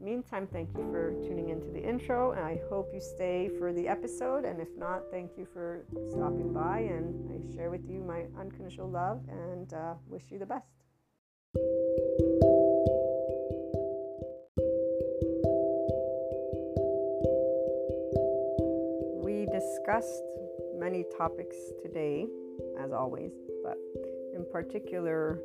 [0.00, 3.86] meantime, thank you for tuning into the intro, and I hope you stay for the
[3.86, 4.44] episode.
[4.44, 8.88] And if not, thank you for stopping by, and I share with you my unconditional
[8.88, 10.66] love and uh, wish you the best.
[19.22, 20.22] We discussed
[20.78, 22.26] many topics today,
[22.78, 23.32] as always,
[23.62, 23.76] but
[24.34, 25.40] in particular,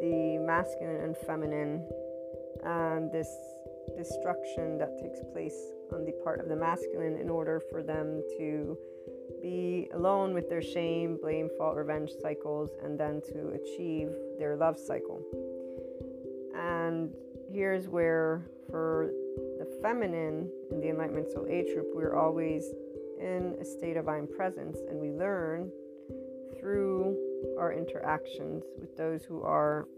[0.00, 1.86] the masculine and feminine
[2.64, 3.28] and this
[3.96, 5.56] destruction that takes place
[5.92, 8.76] on the part of the masculine in order for them to
[9.40, 14.78] be alone with their shame, blame, fault, revenge cycles, and then to achieve their love
[14.78, 15.22] cycle.
[16.56, 17.12] And
[17.50, 19.10] here's where, for
[19.58, 22.64] the feminine in the Enlightenment Soul Age group, we're always
[23.20, 25.70] in a state of I'm presence, and we learn
[26.58, 27.16] through
[27.58, 29.88] our interactions with those who are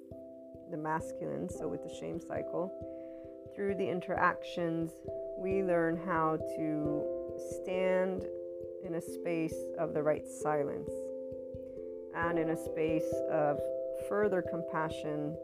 [0.71, 2.73] the masculine, so with the shame cycle
[3.55, 4.91] through the interactions,
[5.39, 7.03] we learn how to
[7.62, 8.25] stand
[8.85, 10.91] in a space of the right silence
[12.15, 13.61] and in a space of
[14.09, 15.37] further compassion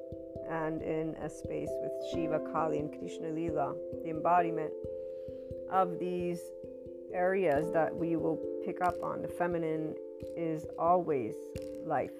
[0.48, 4.72] and in a space with Shiva, Kali, and Krishna Lila, the embodiment
[5.70, 6.40] of these
[7.14, 9.22] areas that we will pick up on.
[9.22, 9.94] The feminine
[10.36, 11.34] is always
[11.84, 12.12] life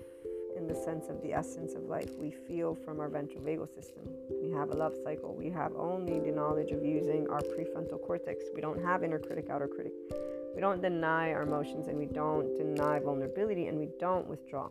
[0.61, 4.03] in the sense of the essence of life we feel from our ventral vagal system.
[4.43, 5.35] We have a love cycle.
[5.35, 8.45] We have only the knowledge of using our prefrontal cortex.
[8.55, 9.93] We don't have inner critic, outer critic.
[10.55, 14.69] We don't deny our emotions and we don't deny vulnerability and we don't withdraw.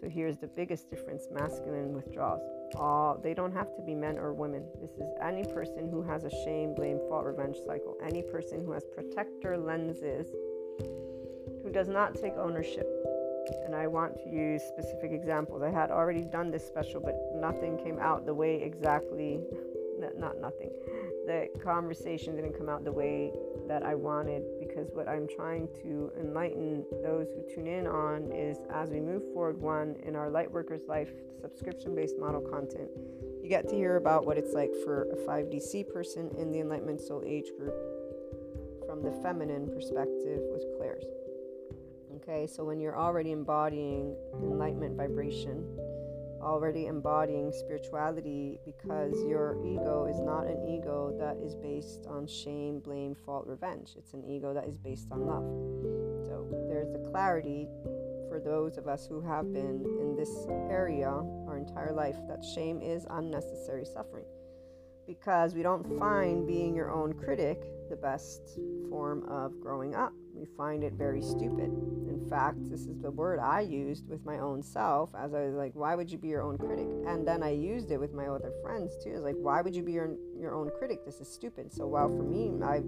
[0.00, 2.42] So here's the biggest difference masculine withdrawals.
[2.76, 4.62] All they don't have to be men or women.
[4.80, 7.96] This is any person who has a shame, blame, fault, revenge cycle.
[8.04, 10.28] Any person who has protector lenses,
[11.64, 12.87] who does not take ownership
[13.68, 15.62] and I want to use specific examples.
[15.62, 19.40] I had already done this special, but nothing came out the way exactly,
[20.18, 20.70] not nothing.
[21.26, 23.30] The conversation didn't come out the way
[23.68, 28.56] that I wanted because what I'm trying to enlighten those who tune in on is
[28.72, 32.88] as we move forward, one, in our Lightworkers Life subscription based model content,
[33.42, 37.02] you get to hear about what it's like for a 5DC person in the Enlightenment
[37.02, 37.74] Soul Age group
[38.86, 41.04] from the feminine perspective with clairs.
[42.28, 45.64] Okay, so when you're already embodying enlightenment vibration,
[46.42, 52.80] already embodying spirituality because your ego is not an ego that is based on shame,
[52.80, 53.94] blame, fault, revenge.
[53.96, 55.42] It's an ego that is based on love.
[56.26, 57.66] So there's the clarity
[58.28, 62.82] for those of us who have been in this area our entire life that shame
[62.82, 64.26] is unnecessary suffering
[65.06, 68.58] because we don't find being your own critic the best
[68.90, 70.12] form of growing up.
[70.38, 71.70] We find it very stupid.
[72.08, 75.54] In fact, this is the word I used with my own self as I was
[75.54, 76.86] like, why would you be your own critic?
[77.06, 79.10] And then I used it with my other friends too.
[79.14, 81.04] It's like, why would you be your, your own critic?
[81.04, 81.72] This is stupid.
[81.72, 82.82] So while for me, I,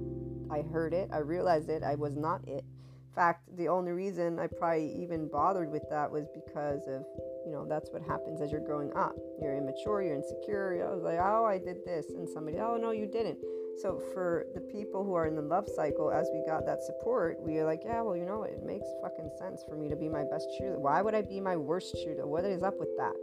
[0.54, 2.64] I heard it, I realized it, I was not it.
[2.64, 7.04] In fact, the only reason I probably even bothered with that was because of
[7.44, 11.02] you know that's what happens as you're growing up you're immature you're insecure i was
[11.02, 13.38] like oh i did this and somebody oh no you didn't
[13.80, 17.40] so for the people who are in the love cycle as we got that support
[17.40, 20.08] we are like yeah well you know it makes fucking sense for me to be
[20.08, 20.78] my best cheerleader.
[20.78, 22.26] Why would i be my worst cheerleader?
[22.26, 23.14] What is up with that?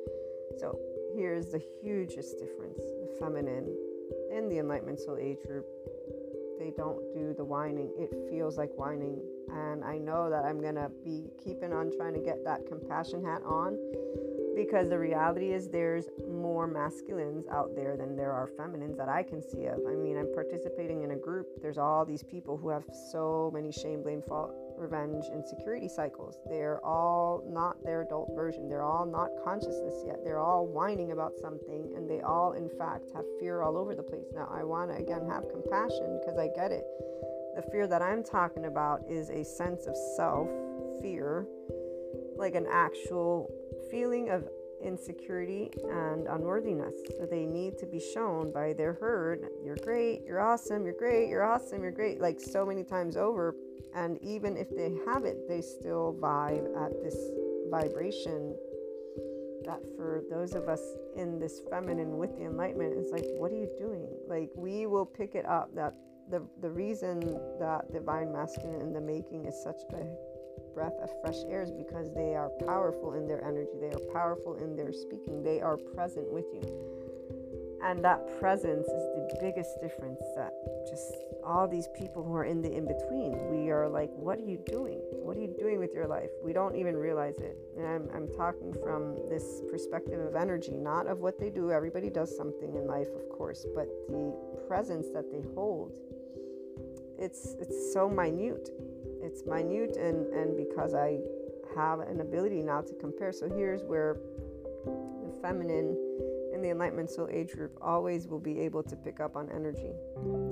[0.60, 0.78] So
[1.16, 3.76] here's the hugest difference the feminine
[4.32, 5.66] in the enlightenment soul age group.
[6.60, 7.92] They don't do the whining.
[7.98, 9.22] It feels like whining.
[9.52, 13.42] And I know that I'm gonna be keeping on trying to get that compassion hat
[13.46, 13.78] on
[14.58, 19.22] because the reality is there's more masculines out there than there are feminines that I
[19.22, 19.78] can see of.
[19.88, 21.46] I mean, I'm participating in a group.
[21.62, 26.40] There's all these people who have so many shame, blame, fault, revenge, insecurity cycles.
[26.50, 28.68] They're all not their adult version.
[28.68, 30.24] They're all not consciousness yet.
[30.24, 34.04] They're all whining about something and they all, in fact, have fear all over the
[34.04, 34.26] place.
[34.34, 36.84] Now, I want to again have compassion because I get it
[37.58, 40.48] the fear that I'm talking about is a sense of self
[41.02, 41.48] fear,
[42.38, 43.50] like an actual
[43.89, 44.48] feeling of
[44.84, 46.96] insecurity and unworthiness.
[47.17, 51.29] So they need to be shown by their herd you're great, you're awesome, you're great,
[51.29, 53.56] you're awesome, you're great, like so many times over.
[53.96, 57.17] And even if they have it, they still vibe at this
[57.70, 58.56] vibration
[59.65, 60.82] that for those of us
[61.15, 64.08] in this feminine with the enlightenment, it's like, what are you doing?
[64.27, 65.94] Like, we will pick it up that
[66.29, 67.20] the, the reason
[67.60, 70.06] that divine masculine in the making is such a
[70.77, 74.57] breath of fresh air is because they are powerful in their energy, they are powerful
[74.57, 76.62] in their speaking, they are present with you.
[77.84, 80.53] And that presence is the biggest difference that
[80.88, 84.46] just all these people who are in the in between, we are like, what are
[84.46, 85.00] you doing?
[85.13, 86.29] What are you doing with your life?
[86.43, 87.57] We don't even realize it.
[87.75, 91.72] And I'm, I'm talking from this perspective of energy, not of what they do.
[91.72, 94.31] Everybody does something in life, of course, but the
[94.67, 95.98] presence that they hold,
[97.17, 98.69] it's, it's so minute.
[99.27, 101.19] It's minute, and, and because I
[101.75, 103.34] have an ability now to compare.
[103.34, 104.15] So here's where
[104.86, 105.98] the feminine
[106.53, 109.91] in the Enlightenment Soul Age group always will be able to pick up on energy.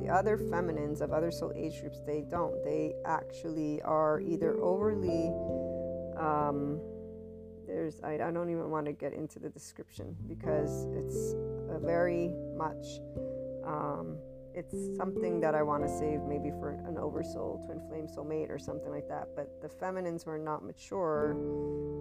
[0.04, 2.62] The other feminines of other soul age groups, they don't.
[2.66, 5.30] They actually are either overly,
[6.20, 6.82] um,
[7.66, 11.34] there's, I, I don't even want to get into the description because it's
[11.70, 12.86] a very much,
[13.66, 14.18] um,
[14.56, 18.58] it's something that I want to save maybe for an oversoul, twin flame soulmate, or
[18.58, 19.28] something like that.
[19.36, 21.36] But the feminines who are not mature,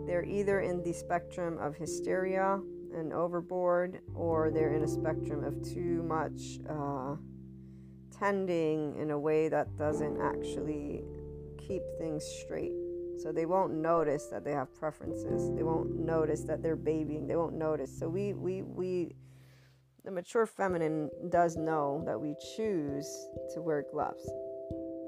[0.06, 2.60] they're either in the spectrum of hysteria
[2.94, 7.16] and overboard, or they're in a spectrum of too much uh,
[8.16, 11.02] tending in a way that doesn't actually
[11.58, 12.72] keep things straight.
[13.16, 15.50] So they won't notice that they have preferences.
[15.54, 17.26] They won't notice that they're babying.
[17.26, 17.96] They won't notice.
[17.96, 19.14] So we we we
[20.04, 24.28] the mature feminine does know that we choose to wear gloves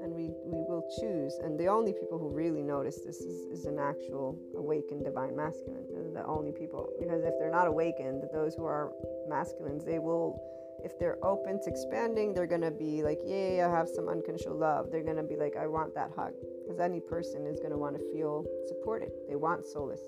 [0.01, 1.37] and we, we will choose.
[1.43, 6.13] And the only people who really notice this is, is an actual awakened divine masculine.
[6.13, 6.89] The only people.
[6.99, 8.91] Because if they're not awakened, those who are
[9.27, 10.41] masculines, they will,
[10.83, 14.57] if they're open to expanding, they're going to be like, yay, I have some unconditional
[14.57, 14.89] love.
[14.91, 16.33] They're going to be like, I want that hug.
[16.63, 19.11] Because any person is going to want to feel supported.
[19.27, 20.01] They want solace.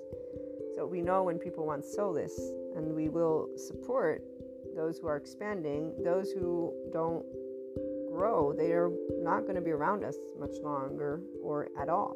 [0.75, 2.39] So we know when people want solace,
[2.75, 4.21] and we will support
[4.75, 7.25] those who are expanding, those who don't
[8.11, 12.15] grow, they are not going to be around us much longer or at all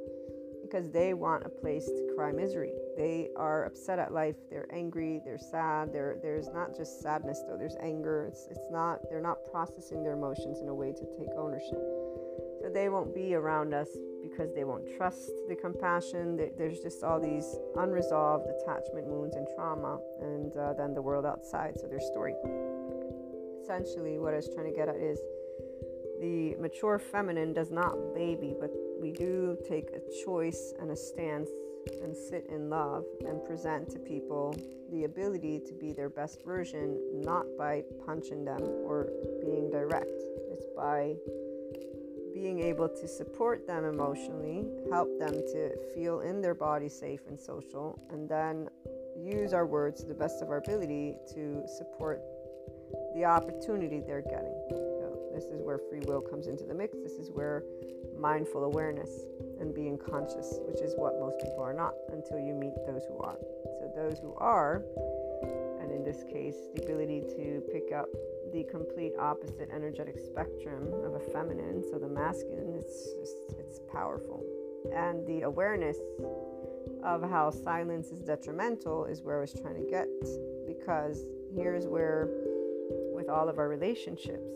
[0.63, 2.72] because they want a place to cry misery.
[2.98, 4.36] They are upset at life.
[4.50, 5.22] They're angry.
[5.24, 5.93] They're sad.
[5.93, 7.57] There, there's not just sadness though.
[7.57, 8.25] There's anger.
[8.27, 9.00] It's, it's not.
[9.10, 11.79] They're not processing their emotions in a way to take ownership.
[12.62, 13.89] So they won't be around us
[14.33, 16.39] because they won't trust the compassion.
[16.57, 21.79] There's just all these unresolved attachment wounds and trauma, and uh, then the world outside.
[21.79, 22.33] So their story.
[23.61, 25.19] Essentially, what I was trying to get at is
[26.19, 31.49] the mature feminine does not baby, but we do take a choice and a stance
[32.01, 34.55] and sit in love and present to people
[34.91, 39.09] the ability to be their best version, not by punching them or
[39.41, 40.21] being direct.
[40.51, 41.15] It's by
[42.33, 47.39] being able to support them emotionally, help them to feel in their body safe and
[47.39, 48.69] social, and then
[49.17, 52.21] use our words to the best of our ability to support
[53.15, 54.53] the opportunity they're getting.
[55.33, 56.95] This is where free will comes into the mix.
[57.01, 57.63] This is where
[58.19, 59.09] mindful awareness
[59.59, 63.17] and being conscious, which is what most people are not until you meet those who
[63.17, 63.37] are.
[63.79, 64.83] So, those who are,
[65.81, 68.09] and in this case, the ability to pick up
[68.53, 74.45] the complete opposite energetic spectrum of a feminine, so the masculine, it's just, it's powerful.
[74.93, 75.98] And the awareness
[77.03, 80.07] of how silence is detrimental is where I was trying to get
[80.67, 82.29] because here's where,
[83.15, 84.48] with all of our relationships,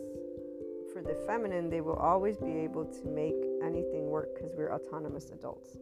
[0.92, 5.30] for the feminine, they will always be able to make anything work because we're autonomous
[5.30, 5.76] adults.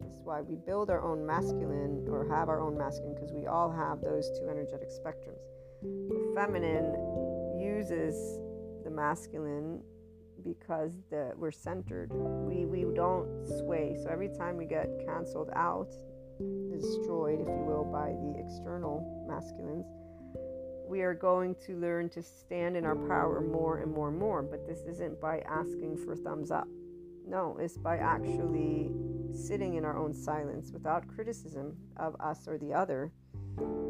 [0.00, 3.70] That's why we build our own masculine or have our own masculine because we all
[3.70, 5.42] have those two energetic spectrums.
[5.82, 7.17] The feminine
[7.58, 8.38] uses
[8.84, 9.80] the masculine
[10.44, 12.10] because the, we're centered.
[12.12, 13.96] We, we don't sway.
[14.02, 15.92] So every time we get canceled out,
[16.70, 19.86] destroyed, if you will, by the external masculines,
[20.88, 24.42] we are going to learn to stand in our power more and more and more.
[24.42, 26.68] But this isn't by asking for thumbs up.
[27.26, 28.90] No, it's by actually
[29.34, 33.12] sitting in our own silence without criticism of us or the other,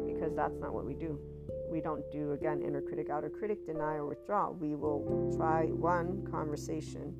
[0.05, 1.17] because that's not what we do.
[1.69, 4.51] We don't do, again, inner critic, outer critic, deny or withdraw.
[4.51, 7.13] We will try one conversation,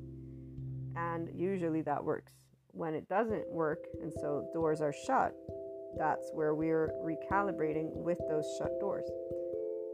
[0.96, 2.32] and usually that works.
[2.72, 5.34] When it doesn't work, and so doors are shut,
[5.98, 9.08] that's where we're recalibrating with those shut doors.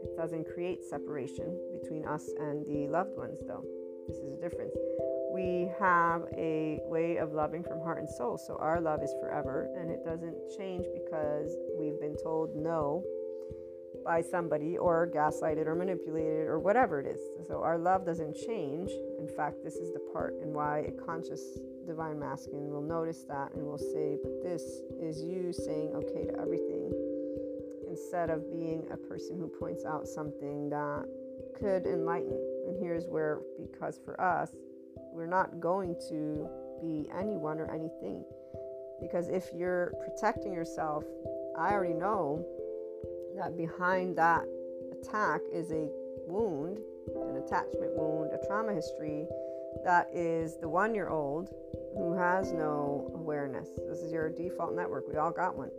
[0.03, 3.63] It doesn't create separation between us and the loved ones, though.
[4.07, 4.73] This is a difference.
[5.33, 9.67] We have a way of loving from heart and soul, so our love is forever
[9.77, 13.03] and it doesn't change because we've been told no
[14.07, 17.19] by somebody or gaslighted or manipulated or whatever it is.
[17.49, 18.89] So our love doesn't change.
[19.19, 23.53] In fact, this is the part and why a conscious divine masculine will notice that
[23.53, 24.63] and will say, But this
[25.01, 26.93] is you saying okay to everything
[27.89, 31.03] instead of being a person who points out something that
[31.59, 32.39] could enlighten.
[32.65, 34.51] And here's where, because for us,
[35.11, 36.47] we're not going to
[36.81, 38.23] be anyone or anything.
[39.01, 41.03] Because if you're protecting yourself,
[41.57, 42.45] I already know
[43.37, 44.43] that behind that
[44.91, 45.87] attack is a
[46.27, 46.79] wound,
[47.15, 49.27] an attachment wound, a trauma history
[49.83, 51.49] that is the one year old
[51.95, 53.69] who has no awareness.
[53.87, 55.07] This is your default network.
[55.07, 55.71] We all got one.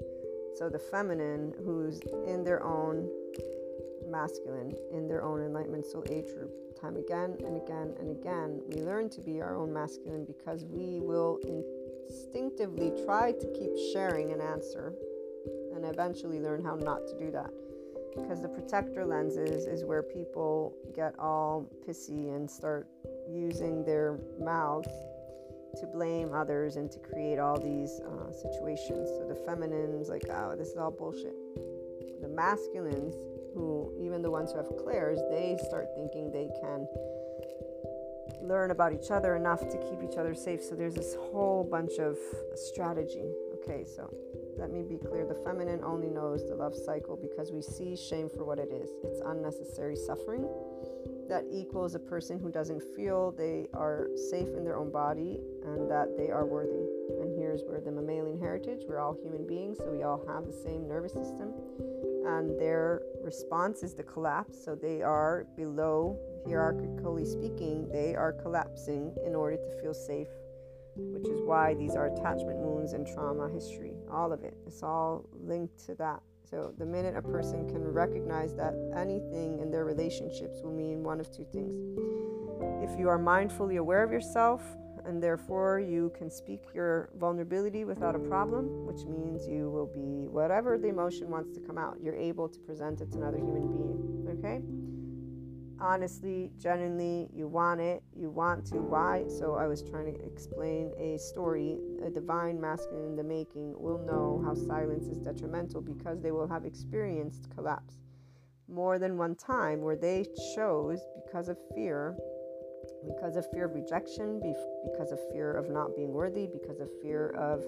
[0.56, 3.08] So the feminine who's in their own
[4.08, 6.50] masculine, in their own enlightenment soul age group,
[6.80, 11.00] time again and again and again, we learn to be our own masculine because we
[11.00, 11.38] will
[12.08, 14.94] instinctively try to keep sharing an answer
[15.78, 17.50] and eventually learn how not to do that.
[18.16, 22.88] Because the protector lenses is where people get all pissy and start
[23.30, 24.88] using their mouths
[25.78, 29.08] to blame others and to create all these uh, situations.
[29.08, 31.36] So the feminines, like, oh, this is all bullshit.
[32.20, 33.14] The masculines,
[33.54, 36.88] who, even the ones who have clairs, they start thinking they can
[38.42, 40.62] learn about each other enough to keep each other safe.
[40.62, 42.16] So there's this whole bunch of
[42.54, 43.30] strategy.
[43.62, 44.12] Okay, so
[44.58, 48.28] let me be clear the feminine only knows the love cycle because we see shame
[48.28, 50.46] for what it is it's unnecessary suffering
[51.28, 55.90] that equals a person who doesn't feel they are safe in their own body and
[55.90, 56.86] that they are worthy.
[57.20, 60.52] And here's where the mammalian heritage, we're all human beings, so we all have the
[60.52, 61.52] same nervous system.
[62.26, 64.62] And their response is the collapse.
[64.64, 70.28] So they are below, hierarchically speaking, they are collapsing in order to feel safe,
[70.98, 73.94] which is why these are attachment wounds and trauma history.
[74.10, 74.54] All of it.
[74.66, 76.20] It's all linked to that.
[76.48, 81.20] So, the minute a person can recognize that anything in their relationships will mean one
[81.20, 81.74] of two things.
[82.82, 84.62] If you are mindfully aware of yourself,
[85.08, 90.28] and therefore you can speak your vulnerability without a problem, which means you will be
[90.28, 93.66] whatever the emotion wants to come out, you're able to present it to another human
[93.68, 94.38] being.
[94.38, 94.60] Okay?
[95.80, 98.76] Honestly, genuinely, you want it, you want to.
[98.76, 99.24] Why?
[99.28, 101.78] So I was trying to explain a story.
[102.04, 106.48] A divine masculine in the making will know how silence is detrimental because they will
[106.48, 107.94] have experienced collapse
[108.68, 112.16] more than one time where they chose because of fear
[113.06, 114.40] because of fear of rejection
[114.84, 117.64] because of fear of not being worthy because of fear of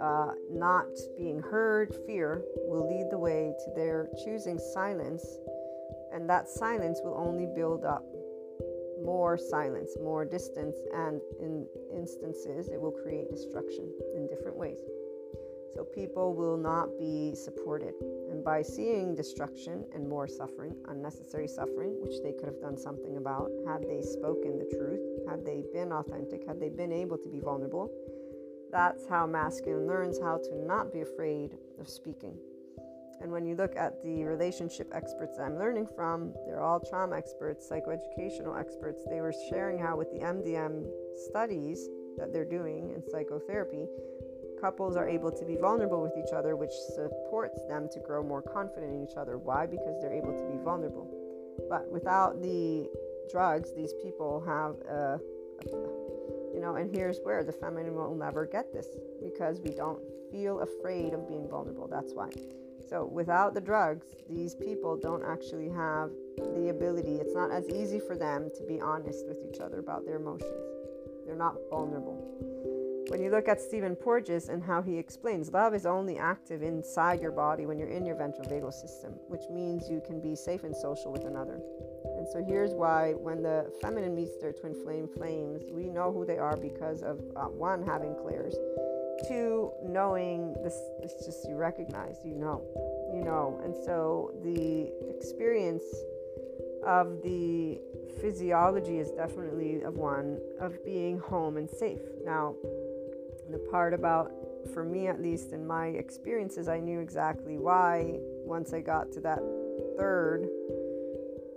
[0.00, 5.38] uh, not being heard fear will lead the way to their choosing silence
[6.14, 8.04] and that silence will only build up
[9.04, 14.78] more silence, more distance, and in instances, it will create destruction in different ways.
[15.74, 17.94] So people will not be supported.
[18.30, 23.16] And by seeing destruction and more suffering, unnecessary suffering, which they could have done something
[23.16, 27.28] about had they spoken the truth, had they been authentic, had they been able to
[27.28, 27.90] be vulnerable,
[28.70, 32.38] that's how masculine learns how to not be afraid of speaking.
[33.20, 37.68] And when you look at the relationship experts I'm learning from, they're all trauma experts,
[37.70, 39.02] psychoeducational experts.
[39.08, 40.86] They were sharing how, with the MDM
[41.28, 43.86] studies that they're doing in psychotherapy,
[44.60, 48.42] couples are able to be vulnerable with each other, which supports them to grow more
[48.42, 49.38] confident in each other.
[49.38, 49.66] Why?
[49.66, 51.10] Because they're able to be vulnerable.
[51.68, 52.88] But without the
[53.30, 55.20] drugs, these people have a,
[55.62, 55.93] a
[56.54, 58.86] you know, and here's where the feminine will never get this
[59.20, 61.88] because we don't feel afraid of being vulnerable.
[61.88, 62.30] That's why.
[62.88, 67.98] So, without the drugs, these people don't actually have the ability, it's not as easy
[67.98, 70.52] for them to be honest with each other about their emotions.
[71.26, 72.22] They're not vulnerable.
[73.08, 77.20] When you look at Stephen Porges and how he explains, love is only active inside
[77.20, 80.64] your body when you're in your ventral vagal system, which means you can be safe
[80.64, 81.60] and social with another.
[82.24, 86.24] And so here's why when the feminine meets their twin flame flames, we know who
[86.24, 88.54] they are because of uh, one, having clairs,
[89.28, 92.62] two, knowing this, it's just you recognize, you know,
[93.12, 93.60] you know.
[93.62, 95.84] And so the experience
[96.86, 97.78] of the
[98.22, 102.00] physiology is definitely of one of being home and safe.
[102.24, 102.54] Now,
[103.50, 104.32] the part about,
[104.72, 108.14] for me at least, in my experiences, I knew exactly why
[108.46, 109.42] once I got to that
[109.98, 110.48] third.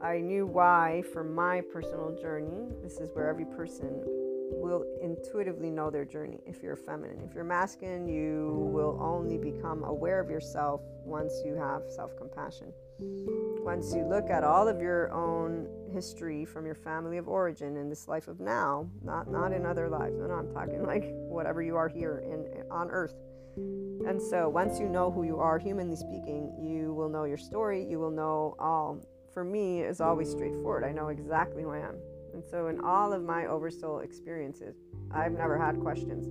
[0.02, 2.68] I knew why for my personal journey.
[2.84, 4.04] This is where every person
[4.52, 7.20] will intuitively know their journey if you're feminine.
[7.28, 12.72] If you're masculine, you will only become aware of yourself once you have self compassion.
[13.00, 17.90] Once you look at all of your own history from your family of origin in
[17.90, 20.18] this life of now, not not in other lives.
[20.18, 23.16] No, no, I'm talking like whatever you are here in on earth.
[23.58, 27.84] And so once you know who you are, humanly speaking, you will know your story.
[27.84, 29.02] You will know all.
[29.38, 30.84] For me, is always straightforward.
[30.84, 31.98] I know exactly who I am.
[32.34, 34.78] And so, in all of my oversoul experiences,
[35.12, 36.28] I've never had questions.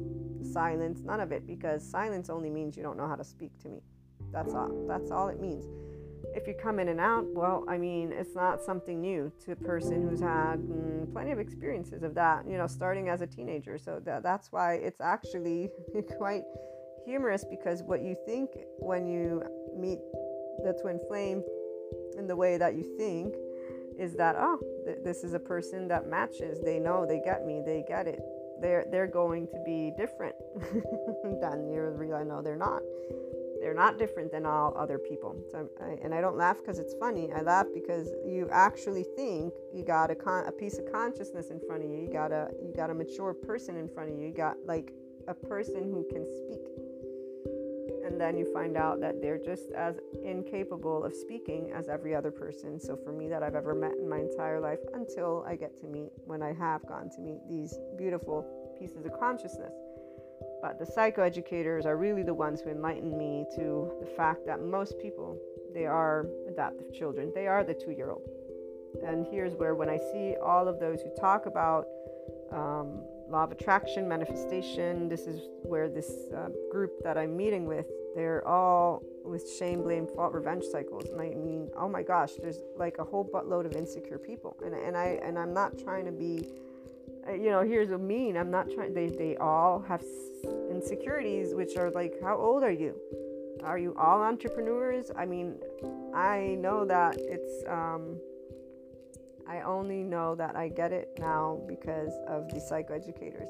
[0.53, 3.69] Silence, none of it, because silence only means you don't know how to speak to
[3.69, 3.81] me.
[4.33, 4.87] That's all.
[4.89, 5.67] That's all it means.
[6.35, 9.57] if you come in and out, well, I mean, it's not something new to a
[9.57, 13.79] person who's had mm, plenty of experiences of that, you know, starting as a teenager.
[13.79, 15.71] So that, that's why it's actually
[16.19, 16.43] quite
[17.05, 19.45] humorous because what you think when you
[19.79, 20.01] meet
[20.65, 21.45] the twin flame
[22.19, 23.35] in the way that you think
[23.99, 26.61] is that, oh, th- this is a person that matches.
[26.63, 28.21] They know, they get me, they get it.
[28.61, 30.35] They're, they're going to be different
[31.41, 32.83] than you I know they're not
[33.61, 35.37] they're not different than all other people.
[35.51, 37.33] So, I, and I don't laugh because it's funny.
[37.33, 41.61] I laugh because you actually think you got a, con- a piece of consciousness in
[41.67, 41.97] front of you.
[41.97, 44.27] You got a you got a mature person in front of you.
[44.27, 44.93] You got like
[45.29, 46.76] a person who can speak.
[48.07, 52.31] And then you find out that they're just as incapable of speaking as every other
[52.31, 52.79] person.
[52.79, 55.87] So for me, that I've ever met in my entire life, until I get to
[55.87, 58.47] meet when I have gone to meet these beautiful
[58.79, 59.73] pieces of consciousness.
[60.63, 64.99] But the psychoeducators are really the ones who enlighten me to the fact that most
[65.01, 65.37] people,
[65.75, 67.33] they are adaptive children.
[67.35, 68.23] They are the two year old.
[69.05, 71.87] And here's where, when I see all of those who talk about
[72.53, 77.87] um, law of attraction, manifestation, this is where this uh, group that I'm meeting with,
[78.15, 81.09] they're all with shame, blame, fault, revenge cycles.
[81.11, 84.57] And I mean, oh my gosh, there's like a whole buttload of insecure people.
[84.65, 86.49] And, and I and I'm not trying to be
[87.29, 88.37] uh, you know, here's a mean.
[88.37, 88.95] I'm not trying.
[88.95, 90.03] They they all have
[90.71, 92.95] insecurities, which are like, how old are you?
[93.65, 95.11] Are you all entrepreneurs?
[95.17, 95.57] I mean,
[96.15, 97.65] I know that it's.
[97.69, 98.21] Um,
[99.49, 103.49] I only know that I get it now because of the psychoeducators.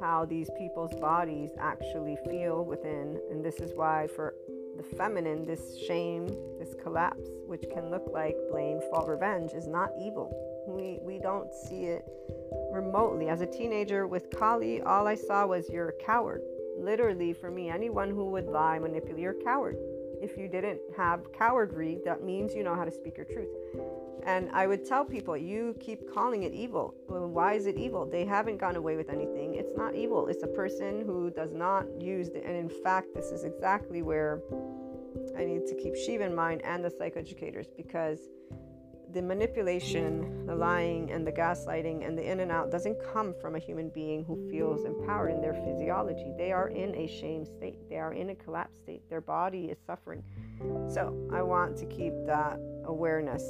[0.00, 4.34] How these people's bodies actually feel within, and this is why for
[4.76, 6.26] the feminine, this shame,
[6.58, 10.30] this collapse, which can look like blame, fault, revenge, is not evil.
[10.68, 12.04] We we don't see it
[12.70, 13.28] remotely.
[13.28, 16.42] As a teenager with Kali, all I saw was you're a coward.
[16.78, 19.78] Literally, for me, anyone who would lie, manipulate, you're a coward.
[20.20, 23.48] If you didn't have cowardry, that means you know how to speak your truth.
[24.24, 26.94] And I would tell people, you keep calling it evil.
[27.08, 28.06] Well, why is it evil?
[28.06, 29.54] They haven't gone away with anything.
[29.54, 30.26] It's not evil.
[30.28, 34.40] It's a person who does not use the, and in fact, this is exactly where
[35.36, 38.20] I need to keep Shiva in mind and the psychoeducators because
[39.12, 43.54] the manipulation, the lying, and the gaslighting and the in and out doesn't come from
[43.54, 46.32] a human being who feels empowered in their physiology.
[46.36, 49.78] They are in a shame state, they are in a collapse state, their body is
[49.86, 50.22] suffering.
[50.88, 53.42] So I want to keep that awareness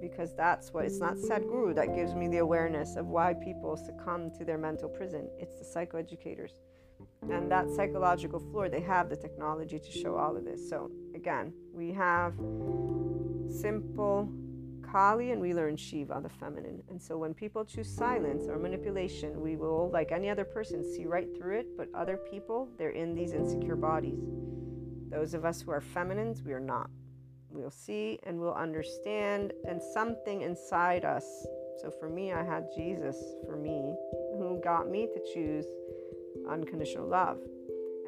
[0.00, 4.30] because that's what it's not Sadhguru that gives me the awareness of why people succumb
[4.38, 5.28] to their mental prison.
[5.38, 6.52] It's the psychoeducators.
[7.30, 10.68] And that psychological floor, they have the technology to show all of this.
[10.68, 12.34] So, again, we have
[13.48, 14.30] simple
[14.90, 16.82] Kali and we learn Shiva, the feminine.
[16.88, 21.04] And so when people choose silence or manipulation, we will, like any other person, see
[21.04, 21.76] right through it.
[21.76, 24.20] But other people, they're in these insecure bodies.
[25.10, 26.90] Those of us who are feminines, we are not.
[27.50, 31.24] We'll see and we'll understand, and something inside us.
[31.80, 33.94] So for me, I had Jesus for me,
[34.38, 35.66] who got me to choose
[36.48, 37.38] unconditional love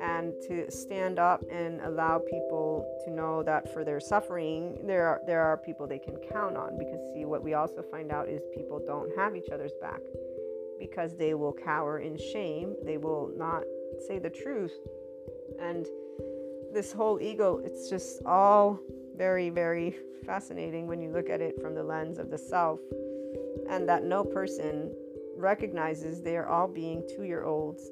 [0.01, 5.20] and to stand up and allow people to know that for their suffering there are
[5.27, 8.42] there are people they can count on because see what we also find out is
[8.55, 10.01] people don't have each other's back
[10.79, 13.62] because they will cower in shame they will not
[14.07, 14.74] say the truth
[15.61, 15.87] and
[16.72, 18.79] this whole ego it's just all
[19.18, 22.81] very very fascinating when you look at it from the lens of the self
[23.68, 24.94] and that no person
[25.37, 27.90] recognizes they are all being 2 year olds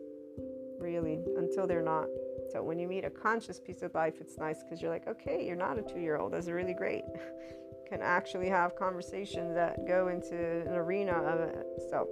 [0.78, 2.06] really, until they're not.
[2.52, 5.44] So when you meet a conscious piece of life, it's nice because you're like, okay,
[5.44, 6.32] you're not a two year old.
[6.32, 7.02] That's really great.
[7.88, 10.36] Can actually have conversations that go into
[10.66, 11.66] an arena of it.
[11.90, 12.08] So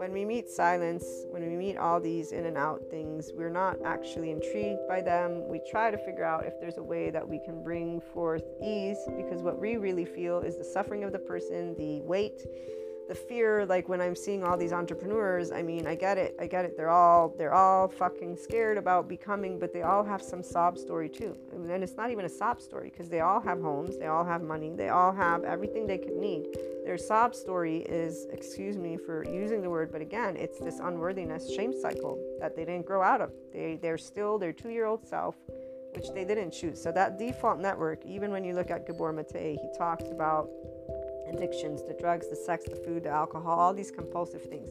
[0.00, 3.76] when we meet silence, when we meet all these in and out things, we're not
[3.84, 5.46] actually intrigued by them.
[5.46, 8.96] We try to figure out if there's a way that we can bring forth ease
[9.14, 12.40] because what we really feel is the suffering of the person, the weight
[13.10, 16.46] the fear like when i'm seeing all these entrepreneurs i mean i get it i
[16.46, 16.76] get it.
[16.76, 21.08] They're all they're all fucking scared about becoming but they all have some sob story
[21.08, 21.36] too.
[21.52, 24.42] And it's not even a sob story because they all have homes they all have
[24.42, 26.46] money they all have everything they could need.
[26.84, 31.54] Their sob story is excuse me for using the word but again it's this unworthiness
[31.54, 33.32] shame cycle that they didn't grow out of.
[33.52, 35.36] They they're still their two year old self
[35.94, 39.56] which they didn't choose so that default network even when you look at Gabor Maté
[39.56, 40.48] he talks about
[41.30, 44.70] addictions the drugs, the sex, the food, the alcohol, all these compulsive things.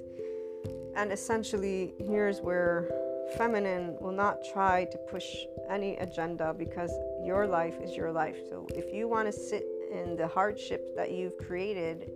[0.96, 2.90] And essentially, here's where
[3.38, 5.26] feminine will not try to push
[5.70, 6.92] any agenda because
[7.24, 8.38] your life is your life.
[8.50, 12.12] So if you want to sit in the hardship that you've created,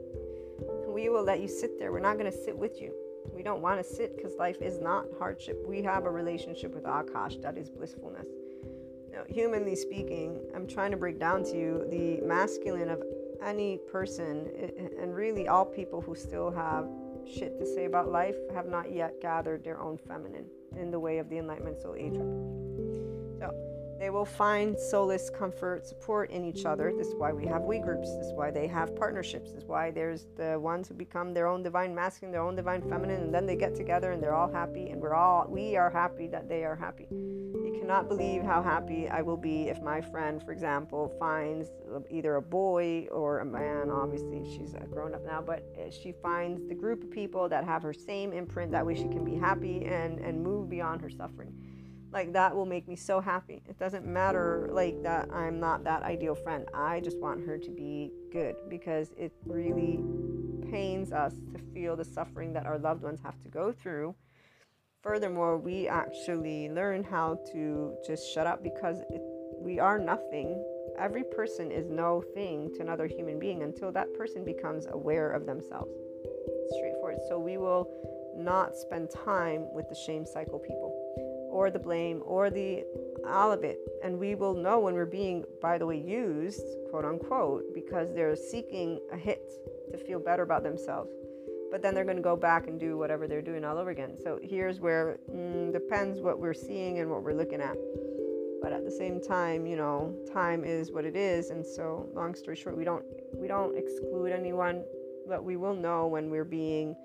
[0.88, 1.92] we will let you sit there.
[1.92, 2.94] We're not going to sit with you.
[3.34, 5.64] We don't want to sit because life is not hardship.
[5.68, 8.28] We have a relationship with Akash that is blissfulness.
[9.14, 13.02] know, humanly speaking, I'm trying to break down to you the masculine of
[13.44, 14.50] any person,
[15.00, 16.88] and really all people who still have
[17.26, 20.46] shit to say about life have not yet gathered their own feminine
[20.78, 22.16] in the way of the Enlightenment Soul Age.
[23.40, 23.54] So
[24.00, 26.92] they will find solace, comfort, support in each other.
[26.98, 28.10] This is why we have we groups.
[28.18, 29.52] This is why they have partnerships.
[29.52, 32.82] This is why there's the ones who become their own divine masculine, their own divine
[32.82, 35.90] feminine, and then they get together and they're all happy, and we're all we are
[35.90, 37.08] happy that they are happy.
[37.84, 41.68] Cannot believe how happy I will be if my friend, for example, finds
[42.10, 43.90] either a boy or a man.
[43.90, 47.84] Obviously, she's grown up now, but uh, she finds the group of people that have
[47.84, 48.72] her same imprint.
[48.72, 51.54] That way, she can be happy and and move beyond her suffering
[52.14, 56.04] like that will make me so happy it doesn't matter like that i'm not that
[56.04, 60.00] ideal friend i just want her to be good because it really
[60.70, 64.14] pains us to feel the suffering that our loved ones have to go through
[65.04, 69.22] furthermore we actually learn how to just shut up because it,
[69.60, 70.64] we are nothing
[70.98, 75.46] every person is no thing to another human being until that person becomes aware of
[75.46, 75.92] themselves
[76.78, 77.92] straightforward so we will
[78.36, 81.00] not spend time with the shame cycle people
[81.52, 82.84] or the blame or the
[83.28, 83.80] all of it.
[84.04, 88.36] And we will know when we're being, by the way, used, quote unquote, because they're
[88.36, 89.52] seeking a hit
[89.92, 91.12] to feel better about themselves.
[91.74, 94.16] But then they're going to go back and do whatever they're doing all over again.
[94.24, 97.76] So here's where mm, depends what we're seeing and what we're looking at.
[98.62, 102.36] But at the same time, you know, time is what it is, and so long
[102.36, 104.84] story short, we don't we don't exclude anyone,
[105.28, 106.96] but we will know when we're being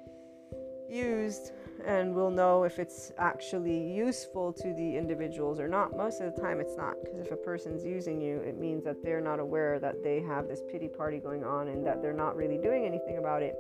[0.87, 1.53] used
[1.87, 5.97] and we'll know if it's actually useful to the individuals or not.
[5.97, 9.03] Most of the time, it's not, because if a person's using you, it means that
[9.03, 12.37] they're not aware that they have this pity party going on and that they're not
[12.37, 13.55] really doing anything about it.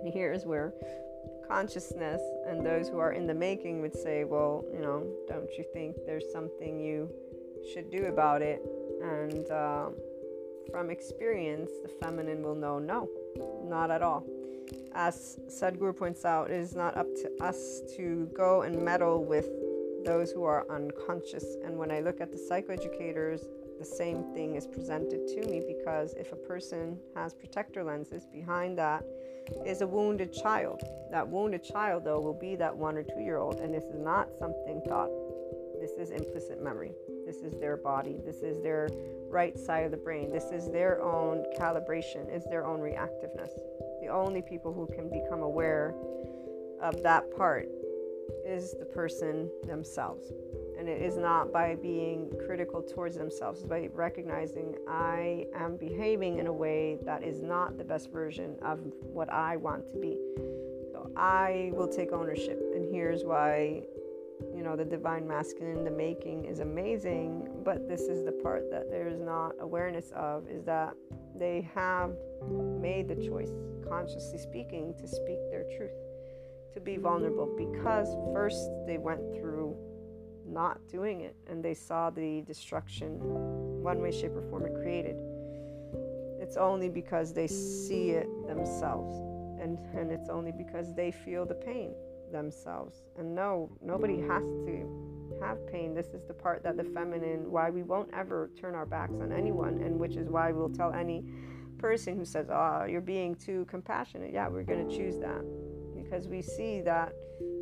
[0.00, 0.72] And here's where
[1.46, 5.64] consciousness and those who are in the making would say, Well, you know, don't you
[5.72, 7.10] think there's something you
[7.72, 8.62] should do about it?
[9.02, 9.88] And uh,
[10.70, 13.08] from experience, the feminine will know, No,
[13.64, 14.24] not at all
[14.94, 19.48] as Sadhguru points out, it is not up to us to go and meddle with
[20.04, 21.44] those who are unconscious.
[21.64, 23.46] And when I look at the psychoeducators,
[23.78, 28.78] the same thing is presented to me because if a person has protector lenses, behind
[28.78, 29.04] that
[29.64, 30.82] is a wounded child.
[31.10, 33.98] That wounded child, though, will be that one or two year old, and this is
[33.98, 35.10] not something taught.
[35.80, 36.92] This is implicit memory.
[37.24, 38.20] This is their body.
[38.24, 38.88] This is their
[39.30, 40.30] right side of the brain.
[40.30, 43.52] This is their own calibration, is their own reactiveness
[44.00, 45.94] the only people who can become aware
[46.80, 47.68] of that part
[48.46, 50.32] is the person themselves.
[50.78, 56.38] And it is not by being critical towards themselves, it's by recognizing I am behaving
[56.38, 60.16] in a way that is not the best version of what I want to be.
[60.92, 62.60] So I will take ownership.
[62.74, 63.82] And here's why,
[64.54, 67.48] you know, the divine masculine, the making is amazing.
[67.64, 70.94] But this is the part that there is not awareness of is that
[71.34, 72.12] they have
[72.80, 73.50] made the choice
[73.88, 75.90] consciously speaking, to speak their truth,
[76.74, 79.76] to be vulnerable, because first they went through
[80.58, 83.10] not doing it and they saw the destruction,
[83.80, 85.14] one way, shape, or form it created.
[86.40, 89.14] It's only because they see it themselves,
[89.62, 91.94] and, and it's only because they feel the pain
[92.32, 93.04] themselves.
[93.16, 95.94] And no, nobody has to have pain.
[95.94, 99.30] This is the part that the feminine, why we won't ever turn our backs on
[99.30, 101.22] anyone, and which is why we'll tell any
[101.78, 105.44] person who says, "Oh, you're being too compassionate," yeah, we're going to choose that
[105.94, 107.12] because we see that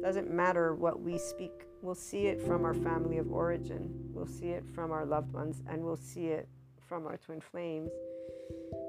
[0.03, 1.66] doesn't matter what we speak.
[1.87, 3.89] We'll see it from our family of origin.
[4.13, 6.49] We'll see it from our loved ones, and we'll see it
[6.89, 7.93] from our twin flames,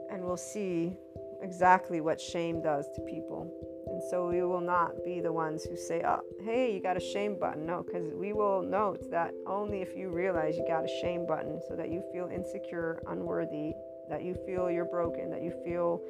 [0.09, 0.97] and we'll see
[1.43, 3.53] exactly what shame does to people.
[3.85, 6.99] And so we will not be the ones who say, oh, hey, you got a
[6.99, 7.67] shame button.
[7.67, 11.61] No, because we will note that only if you realize you got a shame button
[11.67, 13.73] so that you feel insecure, unworthy,
[14.09, 16.01] that you feel you're broken, that you feel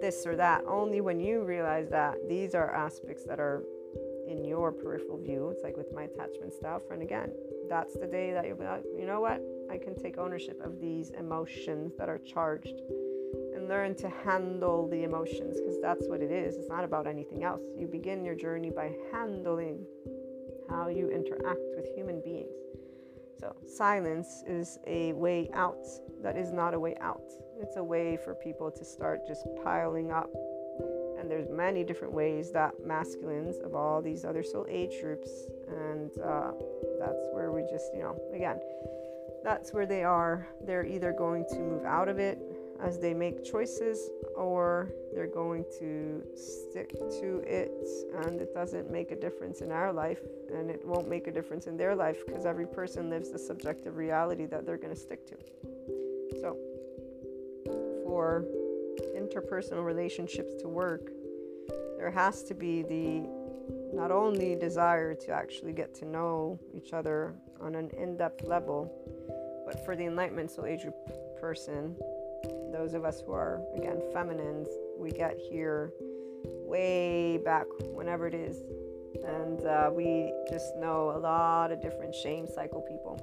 [0.00, 0.62] this or that.
[0.64, 3.64] Only when you realize that these are aspects that are
[4.26, 5.50] in your peripheral view.
[5.50, 7.32] It's like with my attachment style And again.
[7.68, 9.40] That's the day that you'll be like, you know what?
[9.70, 12.80] I can take ownership of these emotions that are charged
[13.54, 16.56] and learn to handle the emotions because that's what it is.
[16.56, 17.62] It's not about anything else.
[17.76, 19.84] You begin your journey by handling
[20.68, 22.52] how you interact with human beings.
[23.38, 25.84] So, silence is a way out
[26.22, 27.22] that is not a way out.
[27.60, 30.30] It's a way for people to start just piling up.
[31.26, 35.28] And there's many different ways that masculines of all these other soul age groups,
[35.66, 36.52] and uh,
[37.00, 38.60] that's where we just, you know, again,
[39.42, 40.46] that's where they are.
[40.64, 42.38] They're either going to move out of it
[42.80, 47.72] as they make choices or they're going to stick to it
[48.24, 50.20] and it doesn't make a difference in our life
[50.54, 53.96] and it won't make a difference in their life because every person lives the subjective
[53.96, 55.36] reality that they're going to stick to.
[56.40, 56.56] So,
[58.04, 58.44] for
[59.16, 61.10] interpersonal relationships to work,
[61.96, 63.28] there has to be the
[63.92, 68.92] not only desire to actually get to know each other on an in depth level,
[69.64, 70.86] but for the Enlightenment Soul Age
[71.40, 71.96] person,
[72.72, 75.92] those of us who are, again, feminines, we get here
[76.44, 78.58] way back, whenever it is.
[79.24, 83.18] And uh, we just know a lot of different shame cycle people.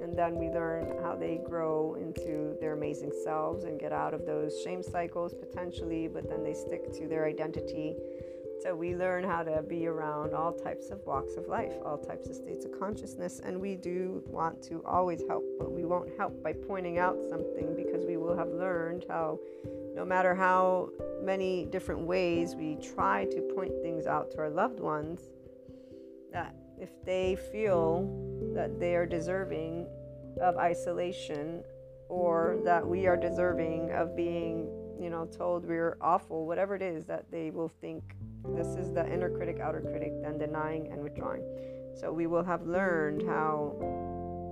[0.00, 4.26] And then we learn how they grow into their amazing selves and get out of
[4.26, 7.96] those shame cycles potentially, but then they stick to their identity.
[8.62, 12.28] So we learn how to be around all types of walks of life, all types
[12.28, 16.42] of states of consciousness, and we do want to always help, but we won't help
[16.42, 19.38] by pointing out something because we will have learned how
[19.94, 20.90] no matter how
[21.22, 25.22] many different ways we try to point things out to our loved ones,
[26.32, 28.27] that if they feel
[28.58, 29.86] that they are deserving
[30.42, 31.62] of isolation
[32.08, 34.66] or that we are deserving of being,
[35.00, 38.16] you know, told we're awful, whatever it is, that they will think
[38.56, 41.44] this is the inner critic, outer critic, then denying and withdrawing.
[41.94, 43.76] So we will have learned how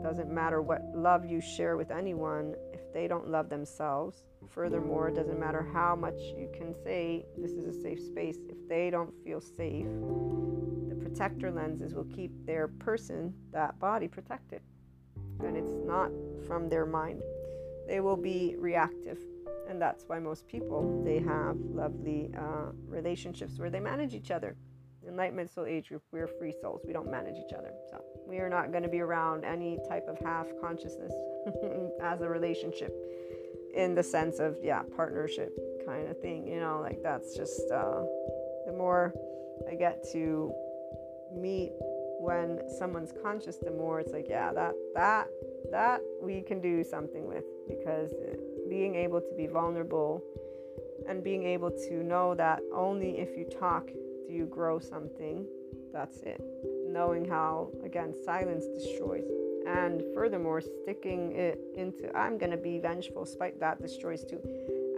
[0.06, 4.22] doesn't matter what love you share with anyone if they don't love themselves.
[4.48, 8.56] Furthermore, it doesn't matter how much you can say this is a safe space if
[8.68, 9.88] they don't feel safe.
[10.88, 14.60] The protector lenses will keep their person, that body, protected.
[15.44, 16.12] And it's not
[16.46, 17.20] from their mind.
[17.88, 19.18] They will be reactive
[19.68, 24.56] and that's why most people they have lovely uh, relationships where they manage each other
[25.08, 26.82] enlightenment soul age group we're free souls.
[26.86, 27.72] We don't manage each other.
[27.90, 31.12] So we are not going to be around any type of half consciousness
[32.02, 32.94] as a relationship
[33.76, 35.52] in the sense of yeah partnership
[35.86, 38.02] kind of thing you know like that's just uh,
[38.66, 39.12] the more
[39.70, 40.52] i get to
[41.32, 41.70] meet
[42.18, 45.28] when someone's conscious the more it's like yeah that that
[45.70, 48.12] that we can do something with because
[48.70, 50.22] being able to be vulnerable
[51.08, 53.86] and being able to know that only if you talk
[54.26, 55.46] do you grow something.
[55.92, 56.40] That's it.
[56.88, 59.24] Knowing how, again, silence destroys.
[59.66, 64.40] And furthermore, sticking it into, I'm going to be vengeful, spite that destroys too.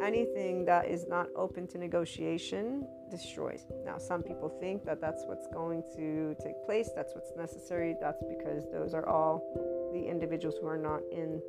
[0.03, 3.65] Anything that is not open to negotiation destroys.
[3.85, 7.97] Now, some people think that that's what's going to take place, that's what's necessary.
[8.01, 11.41] That's because those are all the individuals who are not in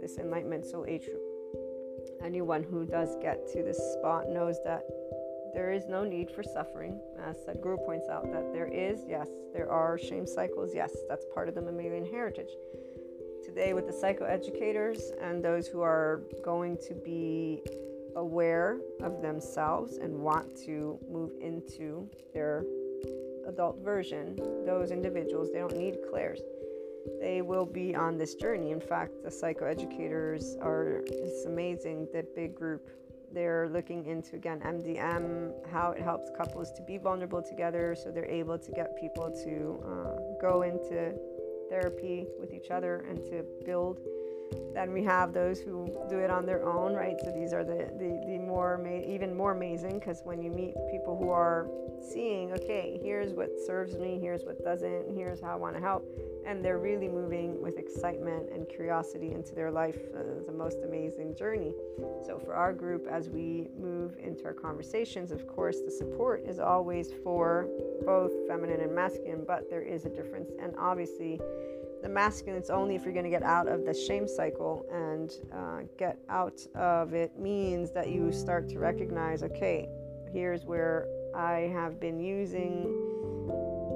[0.00, 1.20] this enlightenment soul age group
[2.22, 4.82] anyone who does get to this spot knows that
[5.54, 7.00] there is no need for suffering.
[7.24, 11.48] As Sadhguru points out, that there is, yes, there are shame cycles, yes, that's part
[11.48, 12.50] of the mammalian heritage.
[13.44, 17.62] Today, with the psychoeducators and those who are going to be
[18.16, 22.64] aware of themselves and want to move into their
[23.46, 24.36] adult version,
[24.66, 26.40] those individuals, they don't need clairs
[27.20, 28.70] they will be on this journey.
[28.70, 32.88] In fact, the psychoeducators are it's amazing, the big group.
[33.34, 38.24] They're looking into again MDM, how it helps couples to be vulnerable together, so they're
[38.30, 41.12] able to get people to uh, go into
[41.68, 43.98] therapy with each other and to build.
[44.74, 47.16] Then we have those who do it on their own, right?
[47.22, 50.74] So these are the the, the more ma- even more amazing because when you meet
[50.90, 51.68] people who are
[52.12, 56.04] seeing, okay, here's what serves me, here's what doesn't, here's how I want to help
[56.46, 59.98] and they're really moving with excitement and curiosity into their life.
[60.14, 61.72] Uh, the most amazing journey.
[62.26, 66.58] So, for our group, as we move into our conversations, of course, the support is
[66.58, 67.68] always for
[68.04, 70.50] both feminine and masculine, but there is a difference.
[70.60, 71.40] And obviously,
[72.04, 75.32] the masculine is only if you're going to get out of the shame cycle and
[75.54, 79.88] uh, get out of it means that you start to recognize okay,
[80.30, 82.92] here's where I have been using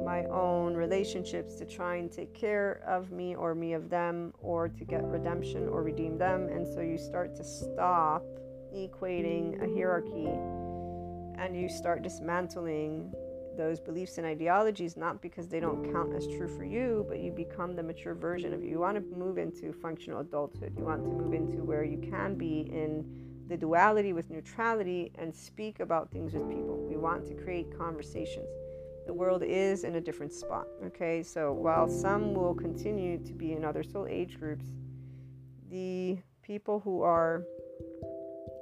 [0.07, 4.68] my own relationships to try and take care of me or me of them or
[4.68, 6.49] to get redemption or redeem them.
[6.49, 8.25] And so you start to stop
[8.75, 10.31] equating a hierarchy
[11.38, 13.12] and you start dismantling
[13.59, 17.31] those beliefs and ideologies, not because they don't count as true for you, but you
[17.31, 18.71] become the mature version of you.
[18.71, 20.72] You want to move into functional adulthood.
[20.78, 23.05] You want to move into where you can be in
[23.49, 26.87] the duality with neutrality and speak about things with people.
[26.89, 28.49] We want to create conversations
[29.09, 30.66] the world is in a different spot.
[30.85, 34.66] Okay, so while some will continue to be in other soul age groups,
[35.70, 37.45] the people who are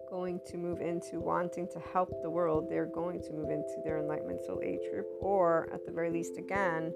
[0.08, 3.98] going to move into wanting to help the world, they're going to move into their
[3.98, 6.92] enlightenment soul age group, or at the very least, again,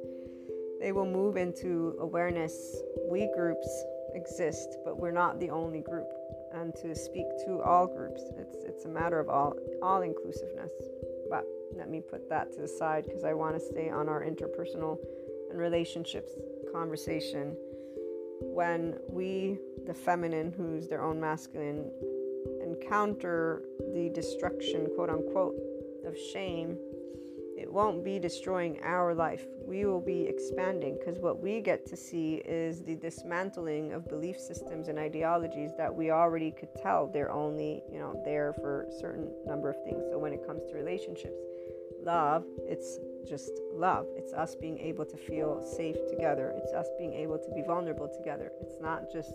[0.80, 2.76] they will move into awareness.
[3.10, 3.68] We groups
[4.14, 6.08] exist, but we're not the only group.
[6.52, 8.22] and to speak to all groups.
[8.36, 10.72] It's it's a matter of all all inclusiveness.
[11.28, 11.44] But
[11.76, 14.98] let me put that to the side because I want to stay on our interpersonal
[15.50, 16.32] and relationships
[16.72, 17.56] conversation.
[18.42, 21.90] When we, the feminine, who's their own masculine,
[22.80, 23.62] encounter
[23.94, 25.54] the destruction, quote unquote,
[26.06, 26.76] of shame
[27.60, 29.44] it won't be destroying our life.
[29.66, 34.40] We will be expanding because what we get to see is the dismantling of belief
[34.40, 38.92] systems and ideologies that we already could tell they're only, you know, there for a
[38.98, 40.02] certain number of things.
[40.10, 41.36] So when it comes to relationships,
[42.02, 44.06] love, it's just love.
[44.16, 46.54] It's us being able to feel safe together.
[46.56, 48.52] It's us being able to be vulnerable together.
[48.62, 49.34] It's not just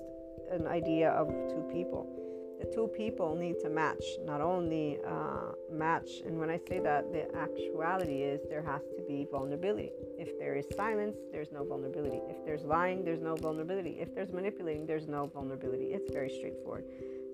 [0.50, 2.25] an idea of two people
[2.74, 7.24] two people need to match not only uh, match and when i say that the
[7.36, 9.92] actuality is there has to be vulnerability.
[10.18, 12.22] If there is silence there's no vulnerability.
[12.30, 13.98] If there's lying there's no vulnerability.
[14.00, 15.94] If there's manipulating there's no vulnerability.
[15.94, 16.86] It's very straightforward.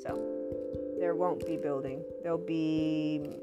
[0.01, 0.09] So
[0.99, 2.03] there won't be building.
[2.23, 3.37] There'll be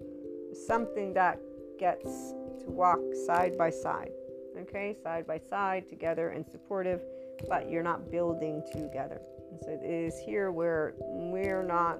[0.66, 1.38] something that
[1.78, 2.32] gets
[2.62, 4.10] to walk side by side
[4.58, 4.96] okay?
[5.02, 7.02] Side by side together and supportive
[7.48, 9.20] but you're not building together
[9.64, 11.98] so it is here where we're not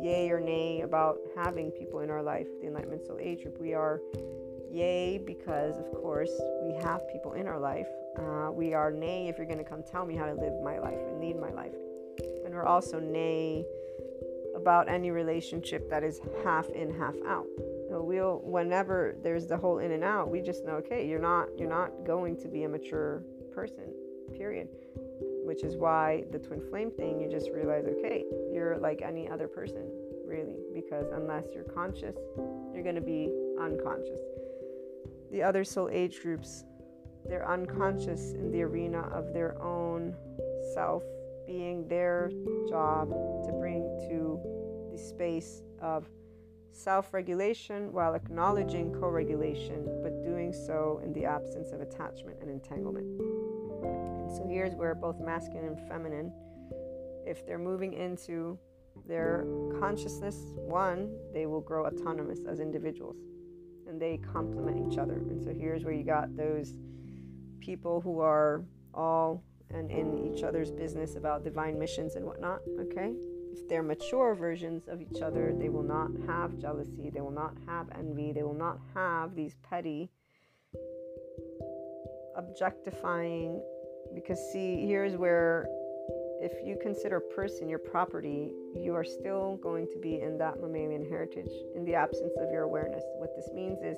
[0.00, 3.60] yay or nay about having people in our life, the Enlightenment Soul Age group.
[3.60, 4.00] We are
[4.70, 6.32] yay because, of course,
[6.62, 7.86] we have people in our life.
[8.18, 10.78] Uh, we are nay if you're going to come tell me how to live my
[10.78, 11.72] life and lead my life.
[12.44, 13.64] And we're also nay
[14.54, 17.46] about any relationship that is half in, half out.
[17.88, 21.48] So we'll whenever there's the whole in and out, we just know okay, you're not
[21.58, 23.22] you're not going to be a mature
[23.54, 23.94] person.
[24.36, 24.68] Period
[25.44, 29.48] which is why the twin flame thing, you just realize, okay, you're like any other
[29.48, 29.90] person,
[30.26, 32.16] really, because unless you're conscious,
[32.72, 33.30] you're going to be
[33.60, 34.20] unconscious.
[35.30, 36.64] The other soul age groups,
[37.26, 40.14] they're unconscious in the arena of their own
[40.74, 41.02] self
[41.46, 42.30] being their
[42.68, 43.10] job
[43.44, 44.40] to bring to
[44.92, 46.08] the space of
[46.72, 52.50] self regulation while acknowledging co regulation, but doing so in the absence of attachment and
[52.50, 54.11] entanglement.
[54.32, 56.32] So here's where both masculine and feminine,
[57.26, 58.58] if they're moving into
[59.06, 59.44] their
[59.78, 63.16] consciousness, one, they will grow autonomous as individuals
[63.86, 65.14] and they complement each other.
[65.14, 66.74] And so here's where you got those
[67.60, 68.64] people who are
[68.94, 73.14] all and in each other's business about divine missions and whatnot, okay?
[73.52, 77.54] If they're mature versions of each other, they will not have jealousy, they will not
[77.66, 80.10] have envy, they will not have these petty,
[82.36, 83.62] objectifying
[84.14, 85.66] because, see, here's where
[86.42, 91.08] if you consider person your property, you are still going to be in that mammalian
[91.08, 93.04] heritage in the absence of your awareness.
[93.18, 93.96] What this means is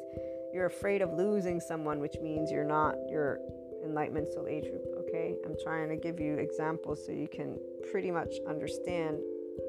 [0.52, 3.40] you're afraid of losing someone, which means you're not your
[3.82, 4.84] enlightenment soul age group.
[4.98, 7.58] Okay, I'm trying to give you examples so you can
[7.90, 9.20] pretty much understand.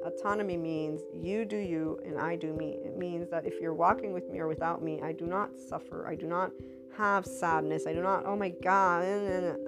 [0.03, 2.77] Autonomy means you do you and I do me.
[2.83, 6.05] It means that if you're walking with me or without me, I do not suffer.
[6.07, 6.51] I do not
[6.97, 7.85] have sadness.
[7.87, 9.03] I do not, oh my God,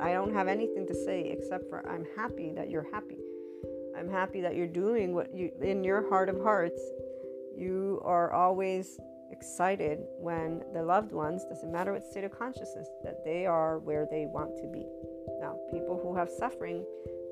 [0.01, 3.19] I don't have anything to say except for I'm happy that you're happy.
[3.97, 6.79] I'm happy that you're doing what you, in your heart of hearts,
[7.55, 8.99] you are always
[9.31, 14.07] excited when the loved ones, doesn't matter what state of consciousness, that they are where
[14.09, 14.85] they want to be.
[15.41, 16.85] Now, people who have suffering,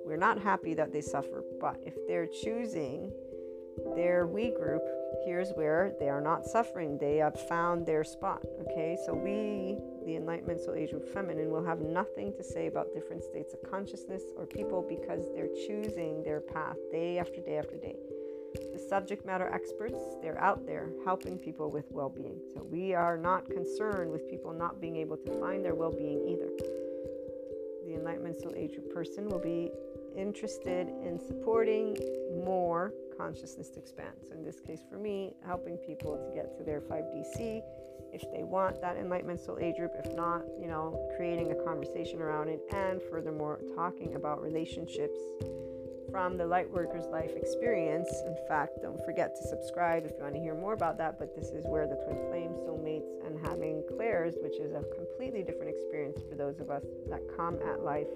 [0.05, 3.11] we're not happy that they suffer, but if they're choosing
[3.95, 4.84] their we group,
[5.26, 6.97] here's where they are not suffering.
[6.97, 8.43] They have found their spot.
[8.61, 12.93] Okay, so we, the Enlightenment Soul Age of Feminine, will have nothing to say about
[12.93, 17.78] different states of consciousness or people because they're choosing their path day after day after
[17.78, 17.95] day.
[18.73, 22.39] The subject matter experts, they're out there helping people with well being.
[22.53, 26.26] So we are not concerned with people not being able to find their well being
[26.28, 26.49] either.
[27.86, 29.71] The Enlightenment Soul Age person will be
[30.18, 31.97] interested in supporting
[32.43, 34.13] more consciousness to expand.
[34.28, 37.61] So, in this case, for me, helping people to get to their 5DC
[38.13, 39.91] if they want that enlightenment soul age group.
[40.03, 45.20] If not, you know, creating a conversation around it, and furthermore, talking about relationships
[46.11, 48.09] from the Lightworker's life experience.
[48.26, 51.20] In fact, don't forget to subscribe if you want to hear more about that.
[51.20, 55.43] But this is where the twin flames, soulmates, and having clairs, which is a completely
[55.43, 58.07] different experience for those of us that come at life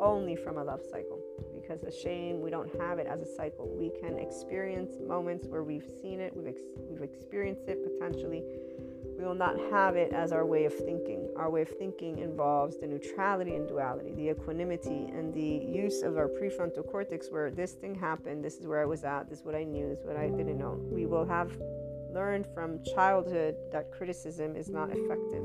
[0.00, 1.15] only from a love cycle
[1.66, 2.40] because the shame.
[2.40, 3.68] We don't have it as a cycle.
[3.68, 8.42] We can experience moments where we've seen it we've, ex- we've experienced it potentially.
[9.18, 11.28] We will not have it as our way of thinking.
[11.36, 16.16] Our way of thinking involves the neutrality and duality the equanimity and the use of
[16.16, 19.44] our prefrontal cortex where this thing happened this is where i was at this is
[19.44, 20.78] what i knew this is what i didn't know.
[20.90, 21.50] We will have
[22.12, 25.44] learned from childhood that criticism is not effective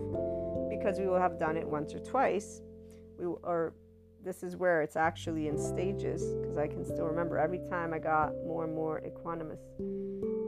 [0.69, 2.61] because we will have done it once or twice.
[3.17, 3.73] We, or
[4.23, 7.99] this is where it's actually in stages because I can still remember every time I
[7.99, 9.59] got more and more equanimous.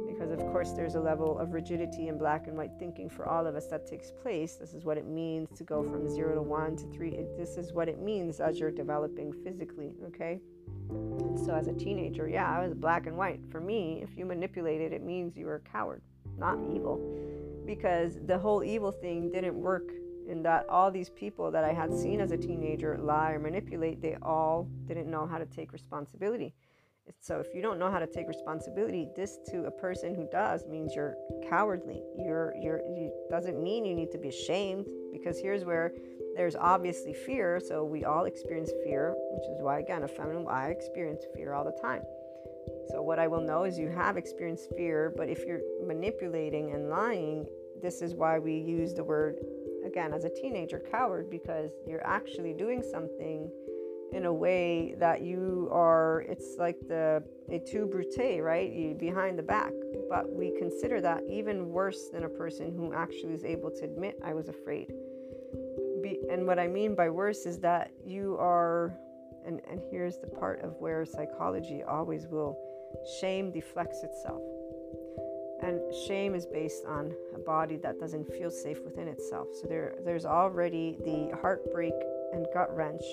[0.07, 3.47] Because, of course, there's a level of rigidity in black and white thinking for all
[3.47, 4.55] of us that takes place.
[4.55, 7.17] This is what it means to go from zero to one to three.
[7.37, 10.39] This is what it means as you're developing physically, okay?
[11.43, 13.41] So, as a teenager, yeah, I was black and white.
[13.49, 16.01] For me, if you manipulate it, it means you were a coward,
[16.37, 17.01] not evil.
[17.65, 19.89] Because the whole evil thing didn't work
[20.27, 24.01] in that all these people that I had seen as a teenager lie or manipulate,
[24.01, 26.53] they all didn't know how to take responsibility.
[27.19, 30.65] So if you don't know how to take responsibility, this to a person who does
[30.67, 31.15] means you're
[31.49, 32.01] cowardly.
[32.17, 35.91] You're you're you doesn't mean you need to be ashamed because here's where
[36.35, 37.59] there's obviously fear.
[37.59, 41.65] So we all experience fear, which is why again a feminine I experience fear all
[41.65, 42.03] the time.
[42.89, 46.89] So what I will know is you have experienced fear, but if you're manipulating and
[46.89, 47.45] lying,
[47.81, 49.35] this is why we use the word
[49.85, 53.49] again as a teenager coward because you're actually doing something
[54.11, 58.71] in a way that you are it's like the et tu brute right?
[58.71, 59.73] You behind the back.
[60.09, 64.19] But we consider that even worse than a person who actually is able to admit
[64.23, 64.93] i was afraid.
[66.01, 68.93] Be, and what i mean by worse is that you are
[69.45, 72.57] and, and here's the part of where psychology always will
[73.19, 74.41] shame deflects itself
[75.63, 79.47] and shame is based on a body that doesn't feel safe within itself.
[79.59, 81.93] So there, there's already the heartbreak
[82.33, 83.03] and gut wrench.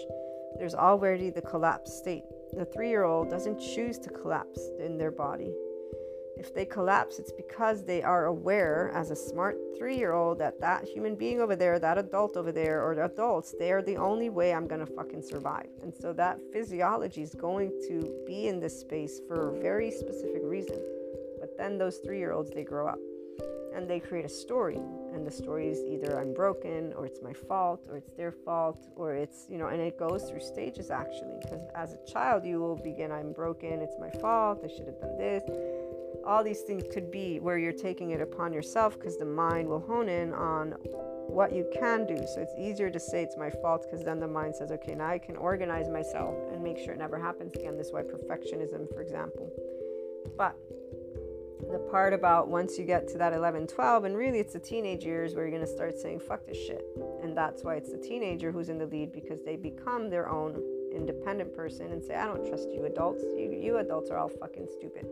[0.59, 2.24] There's already the collapse state.
[2.53, 5.53] The three year old doesn't choose to collapse in their body.
[6.36, 10.59] If they collapse, it's because they are aware, as a smart three year old, that
[10.61, 13.96] that human being over there, that adult over there, or the adults, they are the
[13.96, 15.68] only way I'm to fucking survive.
[15.82, 20.40] And so that physiology is going to be in this space for a very specific
[20.42, 20.80] reason.
[21.61, 22.98] Then those three year olds, they grow up
[23.74, 24.80] and they create a story.
[25.12, 28.88] And the story is either I'm broken, or it's my fault, or it's their fault,
[28.96, 31.36] or it's, you know, and it goes through stages actually.
[31.42, 34.98] Because as a child, you will begin, I'm broken, it's my fault, I should have
[35.00, 35.44] done this.
[36.24, 39.80] All these things could be where you're taking it upon yourself because the mind will
[39.80, 40.70] hone in on
[41.28, 42.16] what you can do.
[42.16, 45.08] So it's easier to say it's my fault because then the mind says, okay, now
[45.08, 47.76] I can organize myself and make sure it never happens again.
[47.76, 49.50] This is why perfectionism, for example.
[50.36, 50.56] But
[51.70, 55.04] the part about once you get to that 11 12 and really it's the teenage
[55.04, 56.84] years where you're going to start saying fuck this shit.
[57.22, 60.61] And that's why it's the teenager who's in the lead because they become their own
[60.94, 63.22] independent person and say i don't trust you adults.
[63.36, 65.06] You, you adults are all fucking stupid.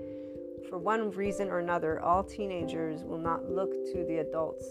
[0.68, 4.64] For one reason or another all teenagers will not look to the adults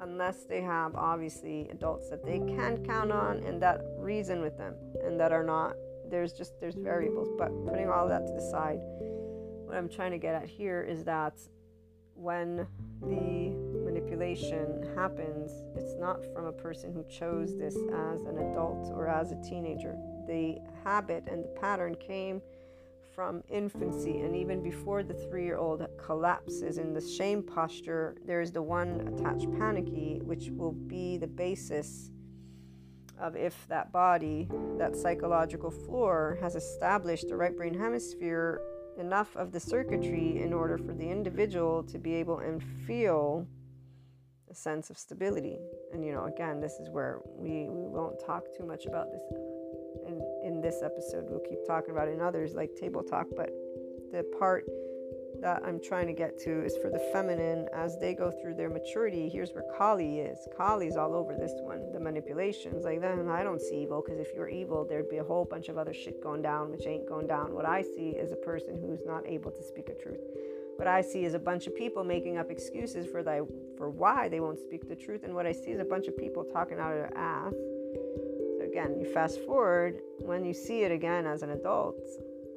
[0.00, 4.74] unless they have obviously adults that they can count on and that reason with them
[5.04, 5.74] and that are not.
[6.10, 8.80] There's just there's variables but putting all that to the side
[9.70, 11.34] what I'm trying to get at here is that
[12.14, 12.66] when
[13.02, 13.54] the
[13.84, 19.30] manipulation happens, it's not from a person who chose this as an adult or as
[19.30, 19.96] a teenager.
[20.26, 22.42] The habit and the pattern came
[23.14, 28.40] from infancy, and even before the three year old collapses in the shame posture, there
[28.40, 32.10] is the one attached panicky, which will be the basis
[33.20, 34.48] of if that body,
[34.78, 38.60] that psychological floor, has established the right brain hemisphere
[38.98, 43.46] enough of the circuitry in order for the individual to be able and feel
[44.50, 45.58] a sense of stability.
[45.92, 49.22] And you know, again, this is where we, we won't talk too much about this
[50.06, 51.24] in, in this episode.
[51.28, 53.50] We'll keep talking about in others like table talk, but
[54.12, 54.64] the part
[55.40, 58.68] that I'm trying to get to is for the feminine as they go through their
[58.68, 59.28] maturity.
[59.28, 60.38] Here's where Kali is.
[60.56, 61.92] Kali's all over this one.
[61.92, 65.24] The manipulations, like then I don't see evil because if you're evil, there'd be a
[65.24, 67.54] whole bunch of other shit going down, which ain't going down.
[67.54, 70.20] What I see is a person who's not able to speak a truth.
[70.76, 73.40] What I see is a bunch of people making up excuses for thy,
[73.76, 76.16] for why they won't speak the truth, and what I see is a bunch of
[76.16, 77.52] people talking out of their ass.
[77.52, 82.00] So again, you fast forward when you see it again as an adult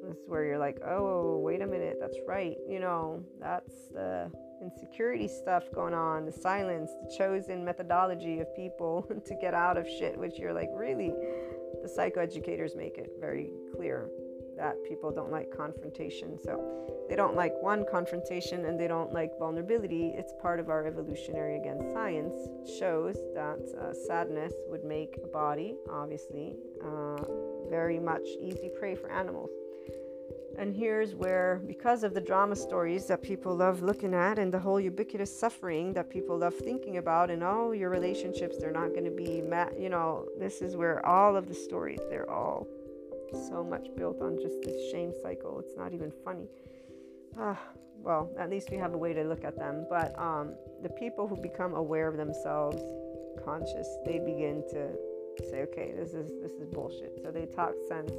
[0.08, 2.56] this is where you're like, oh, wait a minute, that's right.
[2.68, 4.30] You know, that's the
[4.62, 9.86] insecurity stuff going on, the silence, the chosen methodology of people to get out of
[9.86, 11.12] shit, which you're like, really?
[11.82, 14.08] The psychoeducators make it very clear
[14.56, 16.38] that people don't like confrontation.
[16.42, 20.12] So they don't like one confrontation and they don't like vulnerability.
[20.16, 22.34] It's part of our evolutionary, again, science
[22.78, 27.16] shows that uh, sadness would make a body, obviously, uh,
[27.68, 29.50] very much easy prey for animals.
[30.58, 34.58] And here's where, because of the drama stories that people love looking at and the
[34.58, 39.04] whole ubiquitous suffering that people love thinking about, and oh, your relationships, they're not going
[39.04, 42.66] to be met, you know, this is where all of the stories, they're all
[43.48, 45.58] so much built on just this shame cycle.
[45.58, 46.46] It's not even funny.
[47.38, 47.58] Ah,
[48.02, 49.86] well, at least we have a way to look at them.
[49.88, 52.80] But um, the people who become aware of themselves,
[53.44, 54.90] conscious, they begin to
[55.50, 57.18] say, okay, this is this is bullshit.
[57.22, 58.12] So they talk sense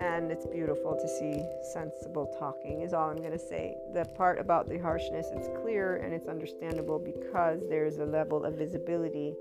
[0.00, 3.76] and it's beautiful to see sensible talking is all i'm going to say.
[3.94, 8.54] The part about the harshness it's clear and it's understandable because there's a level of
[8.54, 9.34] visibility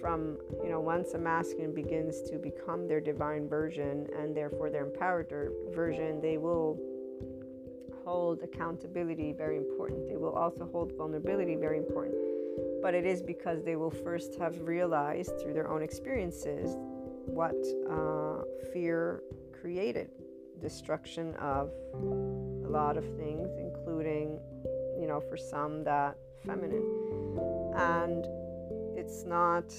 [0.00, 4.86] from you know once a masculine begins to become their divine version and therefore their
[4.86, 5.32] empowered
[5.74, 6.78] version they will
[8.06, 10.08] hold accountability very important.
[10.08, 12.14] They will also hold vulnerability very important.
[12.80, 16.76] But it is because they will first have realized through their own experiences
[17.26, 17.56] what
[17.90, 19.22] uh, fear
[19.66, 20.08] created
[20.62, 21.72] destruction of
[22.64, 24.38] a lot of things, including,
[24.96, 26.86] you know, for some that feminine.
[27.74, 28.24] And
[28.96, 29.74] it's not,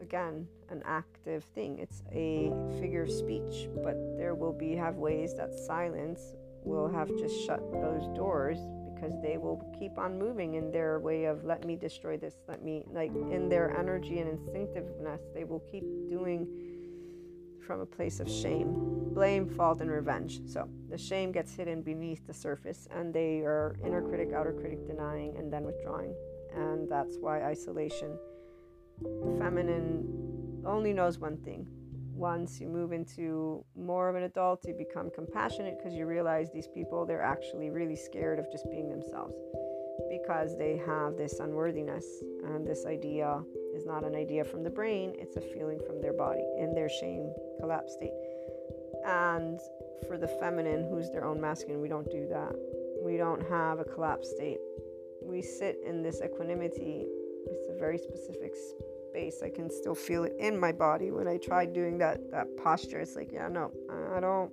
[0.00, 5.36] again, an active thing, it's a figure of speech, but there will be have ways
[5.36, 8.58] that silence will have just shut those doors
[8.92, 12.62] because they will keep on moving in their way of let me destroy this let
[12.62, 16.69] me like in their energy and instinctiveness they will keep doing
[17.70, 18.74] from a place of shame,
[19.14, 20.40] blame, fault, and revenge.
[20.44, 24.84] So the shame gets hidden beneath the surface, and they are inner critic, outer critic,
[24.88, 26.12] denying, and then withdrawing.
[26.52, 28.18] And that's why isolation.
[29.00, 31.68] The feminine only knows one thing.
[32.12, 36.66] Once you move into more of an adult, you become compassionate because you realize these
[36.66, 39.36] people, they're actually really scared of just being themselves
[40.10, 42.04] because they have this unworthiness
[42.46, 43.40] and this idea
[43.74, 46.88] is not an idea from the brain, it's a feeling from their body in their
[46.88, 48.12] shame collapse state.
[49.04, 49.60] And
[50.06, 52.52] for the feminine, who's their own masculine, we don't do that.
[53.02, 54.58] We don't have a collapse state.
[55.22, 57.06] We sit in this equanimity.
[57.46, 58.54] It's a very specific
[59.08, 59.42] space.
[59.42, 63.00] I can still feel it in my body when I try doing that that posture.
[63.00, 63.72] It's like, yeah, no,
[64.14, 64.52] I don't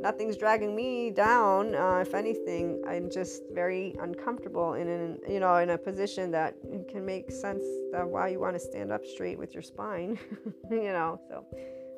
[0.00, 1.74] nothing's dragging me down.
[1.74, 6.54] Uh, if anything, I'm just very uncomfortable in an, you know in a position that
[6.88, 7.62] can make sense
[7.92, 10.18] that why you want to stand up straight with your spine,
[10.70, 11.20] you know.
[11.28, 11.44] So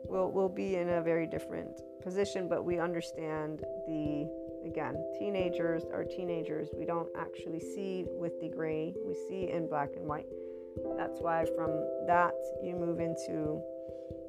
[0.04, 4.28] we'll we'll be in a very different position, but we understand the
[4.64, 6.68] again teenagers are teenagers.
[6.76, 8.94] We don't actually see with the gray.
[9.06, 10.26] We see in black and white.
[10.96, 11.70] That's why from
[12.06, 12.32] that
[12.62, 13.60] you move into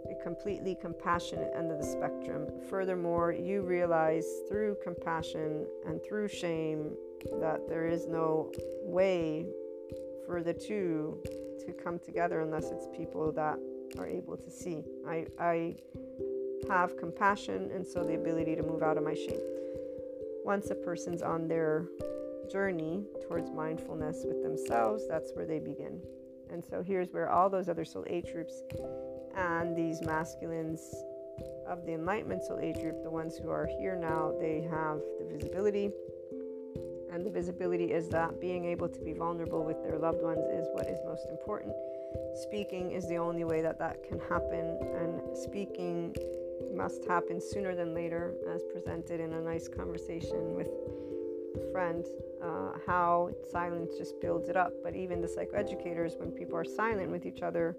[0.09, 2.47] a completely compassionate end of the spectrum.
[2.69, 6.91] Furthermore, you realize through compassion and through shame
[7.39, 8.51] that there is no
[8.83, 9.45] way
[10.25, 11.21] for the two
[11.65, 13.57] to come together unless it's people that
[13.97, 14.83] are able to see.
[15.07, 15.75] I, I
[16.69, 19.41] have compassion and so the ability to move out of my shame.
[20.43, 21.87] Once a person's on their
[22.51, 26.01] journey towards mindfulness with themselves, that's where they begin.
[26.51, 28.63] And so here's where all those other soul age groups
[29.35, 30.93] and these masculines
[31.67, 35.25] of the enlightenment soul age group the ones who are here now they have the
[35.25, 35.91] visibility.
[37.11, 40.67] And the visibility is that being able to be vulnerable with their loved ones is
[40.73, 41.73] what is most important.
[42.41, 46.15] Speaking is the only way that that can happen and speaking
[46.75, 50.69] must happen sooner than later as presented in a nice conversation with
[51.55, 52.05] a friend
[52.43, 54.73] uh, how silence just builds it up.
[54.83, 57.77] But even the psychoeducators when people are silent with each other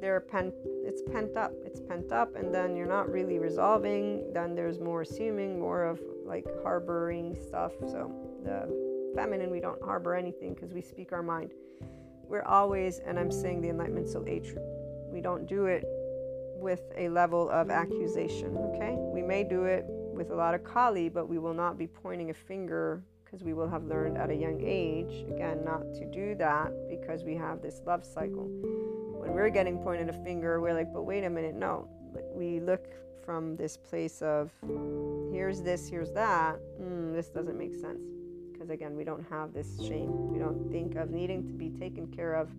[0.00, 4.54] they're pent it's pent up it's pent up and then you're not really resolving then
[4.54, 7.72] there's more assuming more of like harboring stuff.
[7.80, 8.12] So
[8.44, 11.50] the feminine we don't harbor anything because we speak our mind.
[12.22, 14.54] We're always and i'm saying the enlightenment soul age
[15.12, 15.82] we don't do it
[16.54, 18.94] with a level of accusation okay?
[18.96, 22.30] We may do it with a lot of kali but we will not be pointing
[22.30, 26.36] a finger because we will have learned at a young age again not to do
[26.36, 28.48] that because we have this love cycle
[29.32, 31.88] we're getting pointed a finger, we're like, but wait a minute, no.
[32.34, 32.86] We look
[33.24, 34.50] from this place of
[35.32, 36.58] here's this, here's that.
[36.80, 38.00] Mm, this doesn't make sense.
[38.52, 40.32] Because again, we don't have this shame.
[40.32, 42.50] We don't think of needing to be taken care of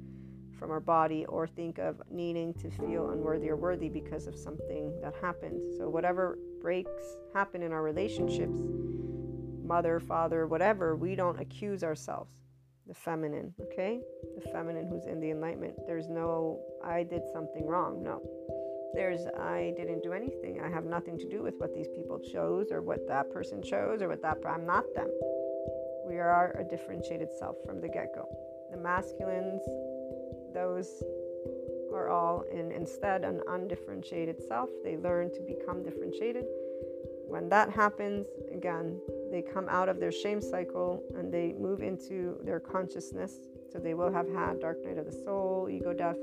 [0.57, 4.93] from our body or think of needing to feel unworthy or worthy because of something
[5.01, 5.59] that happened.
[5.77, 8.59] So, whatever breaks happen in our relationships,
[9.63, 12.31] mother, father, whatever, we don't accuse ourselves
[12.87, 13.99] the feminine, okay?
[14.35, 15.75] The feminine who's in the enlightenment.
[15.85, 18.03] There's no, I did something wrong.
[18.03, 18.21] No.
[18.93, 20.59] There's, I didn't do anything.
[20.61, 24.01] I have nothing to do with what these people chose or what that person chose
[24.01, 25.09] or what that, I'm not them.
[26.05, 28.27] We are a differentiated self from the get go.
[28.71, 29.61] The masculines,
[30.53, 31.03] those
[31.93, 34.69] are all in instead an undifferentiated self.
[34.83, 36.45] They learn to become differentiated.
[37.27, 38.99] When that happens, again,
[39.31, 43.39] they come out of their shame cycle and they move into their consciousness.
[43.71, 46.17] So they will have had dark night of the soul, ego death.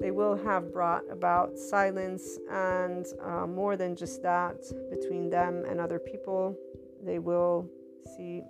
[0.00, 4.60] They will have brought about silence and uh, more than just that
[4.90, 6.56] between them and other people.
[7.04, 7.68] They will
[8.16, 8.42] see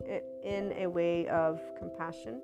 [0.00, 2.42] it in a way of compassion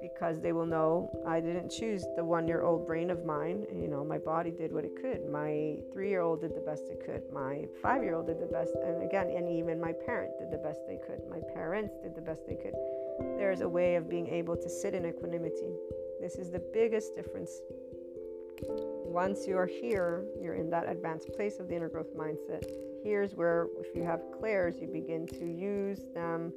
[0.00, 3.66] because they will know I didn't choose the one year old brain of mine.
[3.74, 5.28] You know, my body did what it could.
[5.30, 7.22] My three year old did the best it could.
[7.32, 8.74] My five year old did the best.
[8.84, 11.20] And again, and even my parent did the best they could.
[11.28, 12.74] My parents did the best they could.
[13.38, 15.74] There's a way of being able to sit in equanimity.
[16.20, 17.60] This is the biggest difference.
[19.04, 22.64] Once you are here, you're in that advanced place of the inner growth mindset.
[23.02, 26.52] Here's where, if you have clairs, you begin to use them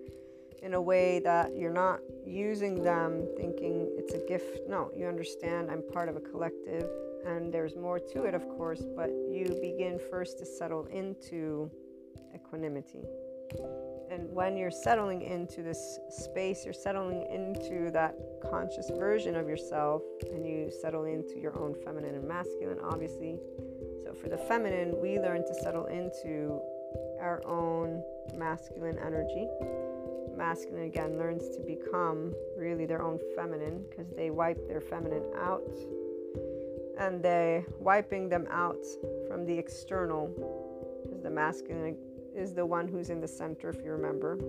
[0.62, 4.68] in a way that you're not using them thinking it's a gift.
[4.68, 6.89] No, you understand I'm part of a collective
[7.26, 11.70] and there's more to it, of course, but you begin first to settle into
[12.34, 13.03] equanimity.
[14.12, 18.16] And when you're settling into this space, you're settling into that
[18.49, 20.01] conscious version of yourself,
[20.32, 23.38] and you settle into your own feminine and masculine, obviously.
[24.03, 26.60] So, for the feminine, we learn to settle into
[27.20, 28.03] our own
[28.36, 29.47] masculine energy
[30.40, 35.78] masculine again learns to become really their own feminine because they wipe their feminine out.
[36.98, 38.84] And they wiping them out
[39.28, 40.28] from the external
[41.04, 41.98] because the masculine
[42.34, 44.40] is the one who's in the center if you remember.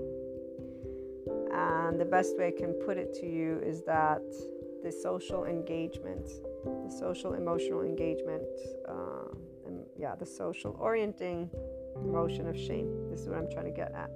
[1.53, 4.23] And the best way i can put it to you is that
[4.85, 6.27] the social engagement
[6.87, 8.49] the social emotional engagement
[8.89, 9.29] uh,
[9.67, 11.51] and yeah the social orienting
[11.97, 14.11] emotion of shame this is what i'm trying to get at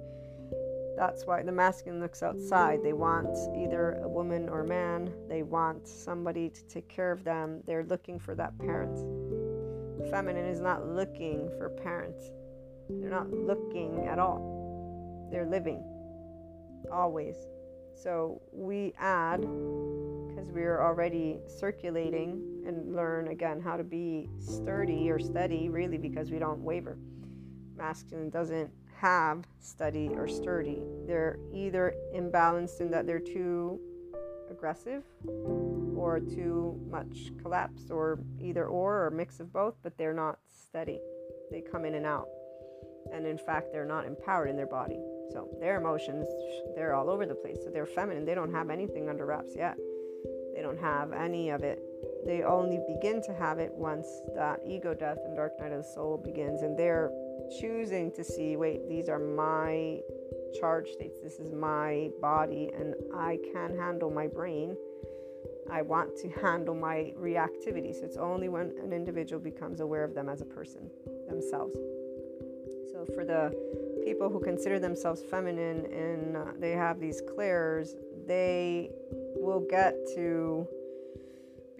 [0.97, 2.79] that's why the masculine looks outside.
[2.83, 5.13] They want either a woman or a man.
[5.27, 7.61] They want somebody to take care of them.
[7.65, 8.97] They're looking for that parent.
[10.09, 12.31] Feminine is not looking for parents.
[12.89, 15.27] They're not looking at all.
[15.31, 15.83] They're living
[16.91, 17.35] always.
[17.95, 25.19] So we add because we're already circulating and learn again how to be sturdy or
[25.19, 26.97] steady, really, because we don't waver.
[27.75, 30.81] Masculine doesn't have steady or sturdy.
[31.07, 33.79] They're either imbalanced in that they're too
[34.49, 35.03] aggressive
[35.95, 40.99] or too much collapsed or either or or mix of both, but they're not steady.
[41.51, 42.27] They come in and out.
[43.13, 44.99] And in fact, they're not empowered in their body.
[45.31, 46.27] So their emotions,
[46.75, 47.57] they're all over the place.
[47.63, 48.25] So they're feminine.
[48.25, 49.77] They don't have anything under wraps yet.
[50.55, 51.83] They don't have any of it.
[52.25, 55.89] They only begin to have it once that ego death and dark night of the
[55.93, 56.61] soul begins.
[56.61, 57.11] And they're
[57.59, 59.99] choosing to see wait, these are my
[60.59, 64.75] charge states, this is my body, and I can handle my brain.
[65.71, 67.93] I want to handle my reactivity.
[67.93, 70.89] So it's only when an individual becomes aware of them as a person
[71.27, 71.75] themselves.
[72.91, 73.53] So for the
[74.05, 77.95] people who consider themselves feminine and uh, they have these clairs,
[78.27, 78.91] they
[79.35, 80.67] will get to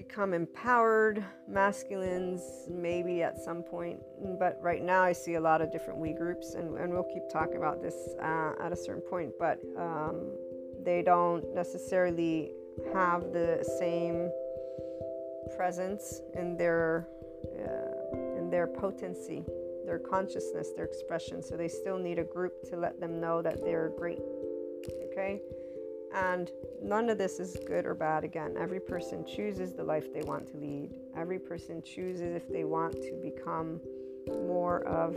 [0.07, 3.99] become empowered masculines maybe at some point
[4.39, 7.23] but right now i see a lot of different we groups and, and we'll keep
[7.31, 10.31] talking about this uh, at a certain point but um,
[10.83, 12.51] they don't necessarily
[12.93, 14.29] have the same
[15.55, 17.07] presence in their
[17.59, 19.43] uh, in their potency
[19.85, 23.63] their consciousness their expression so they still need a group to let them know that
[23.63, 24.19] they're great
[25.11, 25.41] okay
[26.15, 26.49] and
[26.81, 28.23] none of this is good or bad.
[28.23, 30.95] Again, every person chooses the life they want to lead.
[31.15, 33.81] Every person chooses if they want to become
[34.47, 35.15] more of.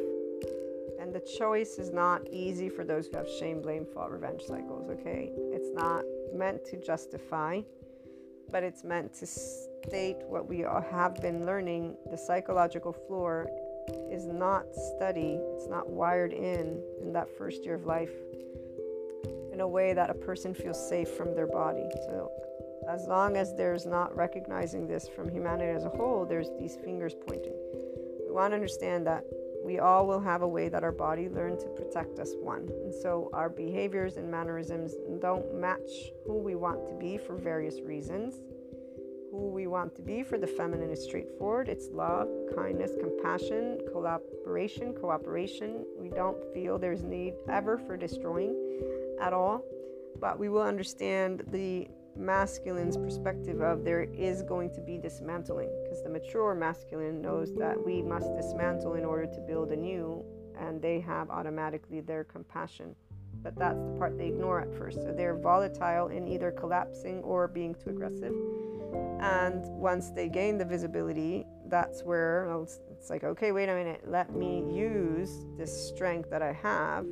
[1.00, 4.90] And the choice is not easy for those who have shame, blame, fault, revenge cycles,
[4.90, 5.30] okay?
[5.36, 6.02] It's not
[6.34, 7.60] meant to justify,
[8.50, 10.58] but it's meant to state what we
[10.90, 11.96] have been learning.
[12.10, 13.48] The psychological floor
[14.10, 14.64] is not
[14.96, 18.10] study, it's not wired in in that first year of life
[19.58, 21.84] in a way that a person feels safe from their body.
[22.06, 22.30] So,
[22.88, 27.16] as long as there's not recognizing this from humanity as a whole, there's these fingers
[27.26, 27.54] pointing.
[28.24, 29.24] We want to understand that
[29.64, 32.68] we all will have a way that our body learned to protect us, one.
[32.84, 35.90] And so our behaviors and mannerisms don't match
[36.24, 38.36] who we want to be for various reasons.
[39.32, 44.94] Who we want to be for the feminine is straightforward it's love, kindness, compassion, collaboration,
[44.94, 45.84] cooperation.
[45.98, 48.54] We don't feel there's need ever for destroying
[49.20, 49.64] at all,
[50.20, 51.88] but we will understand the
[52.18, 57.76] masculine's perspective of there is going to be dismantling because the mature masculine knows that
[57.84, 60.24] we must dismantle in order to build anew,
[60.58, 62.94] and they have automatically their compassion.
[63.40, 65.00] But that's the part they ignore at first.
[65.00, 68.32] So they're volatile in either collapsing or being too aggressive.
[69.20, 72.48] And once they gain the visibility, that's where
[72.90, 77.06] it's like, okay, wait a minute, let me use this strength that I have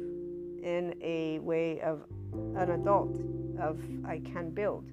[0.66, 2.02] in a way of
[2.56, 3.20] an adult
[3.60, 4.90] of I can build.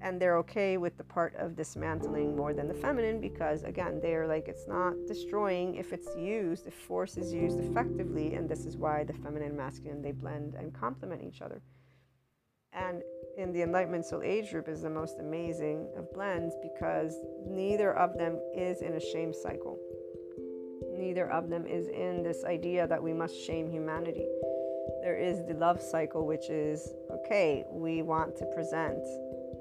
[0.00, 4.26] And they're okay with the part of dismantling more than the feminine because again, they're
[4.26, 8.76] like it's not destroying if it's used, if force is used effectively, and this is
[8.76, 11.62] why the feminine and masculine they blend and complement each other.
[12.72, 13.02] And
[13.38, 17.14] in the Enlightenment Soul Age group is the most amazing of blends because
[17.46, 19.78] neither of them is in a shame cycle.
[20.92, 24.26] Neither of them is in this idea that we must shame humanity.
[25.02, 29.04] There is the love cycle, which is okay, we want to present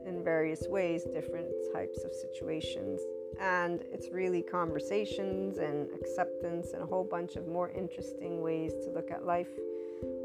[0.05, 3.01] in various ways different types of situations.
[3.39, 8.91] And it's really conversations and acceptance and a whole bunch of more interesting ways to
[8.91, 9.49] look at life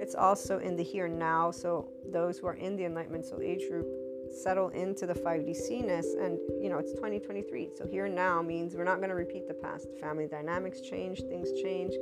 [0.01, 1.51] it's also in the here and now.
[1.51, 3.87] So those who are in the Enlightenment Soul Age group
[4.31, 8.85] settle into the 5DC-ness and you know it's 2023 so here and now means we're
[8.85, 11.95] not going to repeat the past family dynamics change things change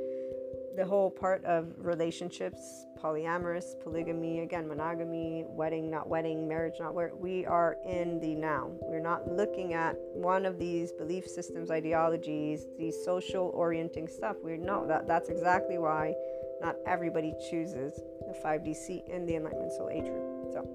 [0.77, 7.11] the whole part of relationships polyamorous polygamy again monogamy wedding not wedding marriage not where
[7.15, 8.69] we are in the now.
[8.81, 14.35] We're not looking at one of these belief systems ideologies these social orienting stuff.
[14.43, 16.13] We know that that's exactly why
[16.61, 20.53] not everybody chooses the 5DC in the Enlightenment Soul Age group.
[20.53, 20.67] So,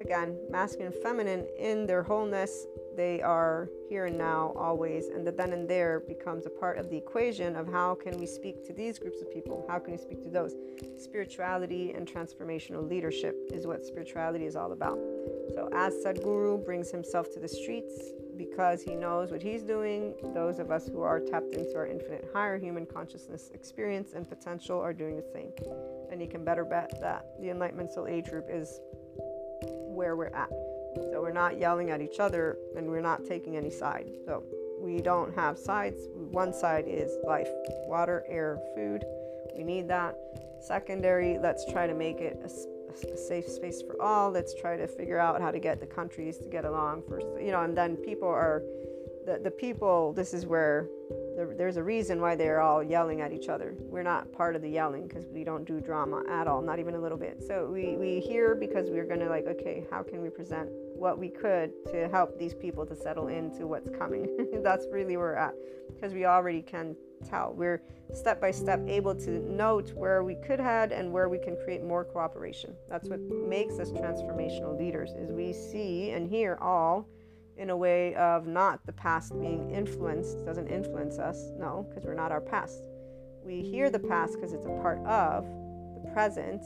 [0.00, 5.32] again, masculine and feminine in their wholeness, they are here and now, always, and the
[5.32, 8.72] then and there becomes a part of the equation of how can we speak to
[8.72, 9.64] these groups of people?
[9.68, 10.54] How can we speak to those?
[10.98, 14.98] Spirituality and transformational leadership is what spirituality is all about.
[15.54, 20.14] So, as Sadhguru brings himself to the streets, because he knows what he's doing.
[20.32, 24.80] Those of us who are tapped into our infinite higher human consciousness experience and potential
[24.80, 25.50] are doing the same.
[26.10, 28.80] And you can better bet that the Enlightenment Soul Age group is
[29.62, 30.48] where we're at.
[30.94, 34.10] So we're not yelling at each other and we're not taking any side.
[34.24, 34.42] So
[34.80, 36.08] we don't have sides.
[36.14, 37.48] One side is life
[37.86, 39.04] water, air, food.
[39.56, 40.16] We need that.
[40.60, 42.48] Secondary, let's try to make it a
[43.04, 44.30] a safe space for all.
[44.30, 47.52] Let's try to figure out how to get the countries to get along first, you
[47.52, 48.62] know, and then people are
[49.28, 50.88] the, the people, this is where
[51.36, 53.74] there, there's a reason why they're all yelling at each other.
[53.78, 56.94] We're not part of the yelling because we don't do drama at all, not even
[56.94, 57.42] a little bit.
[57.46, 61.18] So we, we hear because we're going to like, okay, how can we present what
[61.18, 64.48] we could to help these people to settle into what's coming?
[64.64, 65.54] That's really where we're at
[65.94, 66.96] because we already can
[67.28, 67.52] tell.
[67.54, 67.82] We're
[68.14, 71.84] step by step able to note where we could head and where we can create
[71.84, 72.74] more cooperation.
[72.88, 77.06] That's what makes us transformational leaders is we see and hear all
[77.58, 82.14] in a way of not the past being influenced, doesn't influence us, no, because we're
[82.14, 82.84] not our past.
[83.44, 85.44] We hear the past because it's a part of
[85.94, 86.62] the present,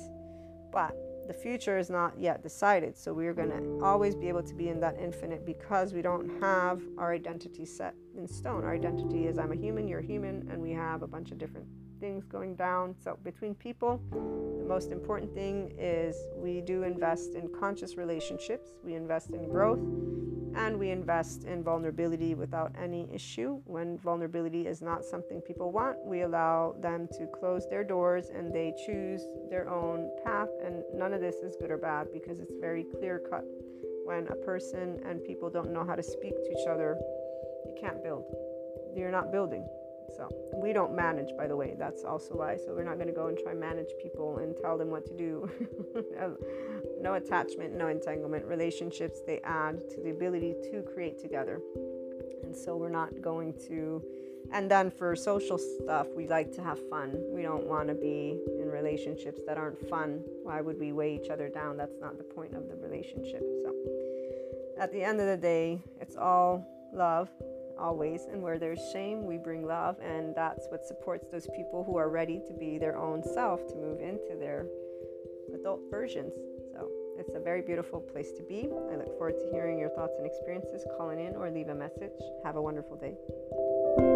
[0.72, 0.94] but
[1.28, 2.96] the future is not yet decided.
[2.96, 6.40] So we're going to always be able to be in that infinite because we don't
[6.40, 8.64] have our identity set in stone.
[8.64, 11.38] Our identity is I'm a human, you're a human, and we have a bunch of
[11.38, 11.66] different
[12.00, 12.96] things going down.
[13.02, 18.94] So between people, the most important thing is we do invest in conscious relationships, we
[18.94, 19.78] invest in growth,
[20.54, 23.60] and we invest in vulnerability without any issue.
[23.64, 28.52] When vulnerability is not something people want, we allow them to close their doors and
[28.52, 30.48] they choose their own path.
[30.64, 33.44] And none of this is good or bad because it's very clear cut.
[34.04, 36.96] When a person and people don't know how to speak to each other,
[37.66, 38.24] you can't build.
[38.94, 39.66] You're not building.
[40.16, 41.74] So we don't manage, by the way.
[41.78, 42.56] That's also why.
[42.56, 45.16] So we're not going to go and try manage people and tell them what to
[45.16, 45.50] do.
[47.02, 48.44] no attachment, no entanglement.
[48.46, 51.60] Relationships they add to the ability to create together.
[52.44, 54.02] And so we're not going to.
[54.52, 57.16] And then for social stuff, we like to have fun.
[57.30, 60.22] We don't want to be in relationships that aren't fun.
[60.42, 61.76] Why would we weigh each other down?
[61.76, 63.42] That's not the point of the relationship.
[63.62, 63.74] So
[64.78, 67.30] at the end of the day, it's all love
[67.78, 68.26] always.
[68.30, 69.96] And where there's shame, we bring love.
[70.00, 73.74] And that's what supports those people who are ready to be their own self, to
[73.76, 74.66] move into their
[75.54, 76.32] adult versions.
[77.18, 78.68] It's a very beautiful place to be.
[78.92, 80.84] I look forward to hearing your thoughts and experiences.
[80.96, 82.12] Calling in or leave a message.
[82.44, 84.11] Have a wonderful day.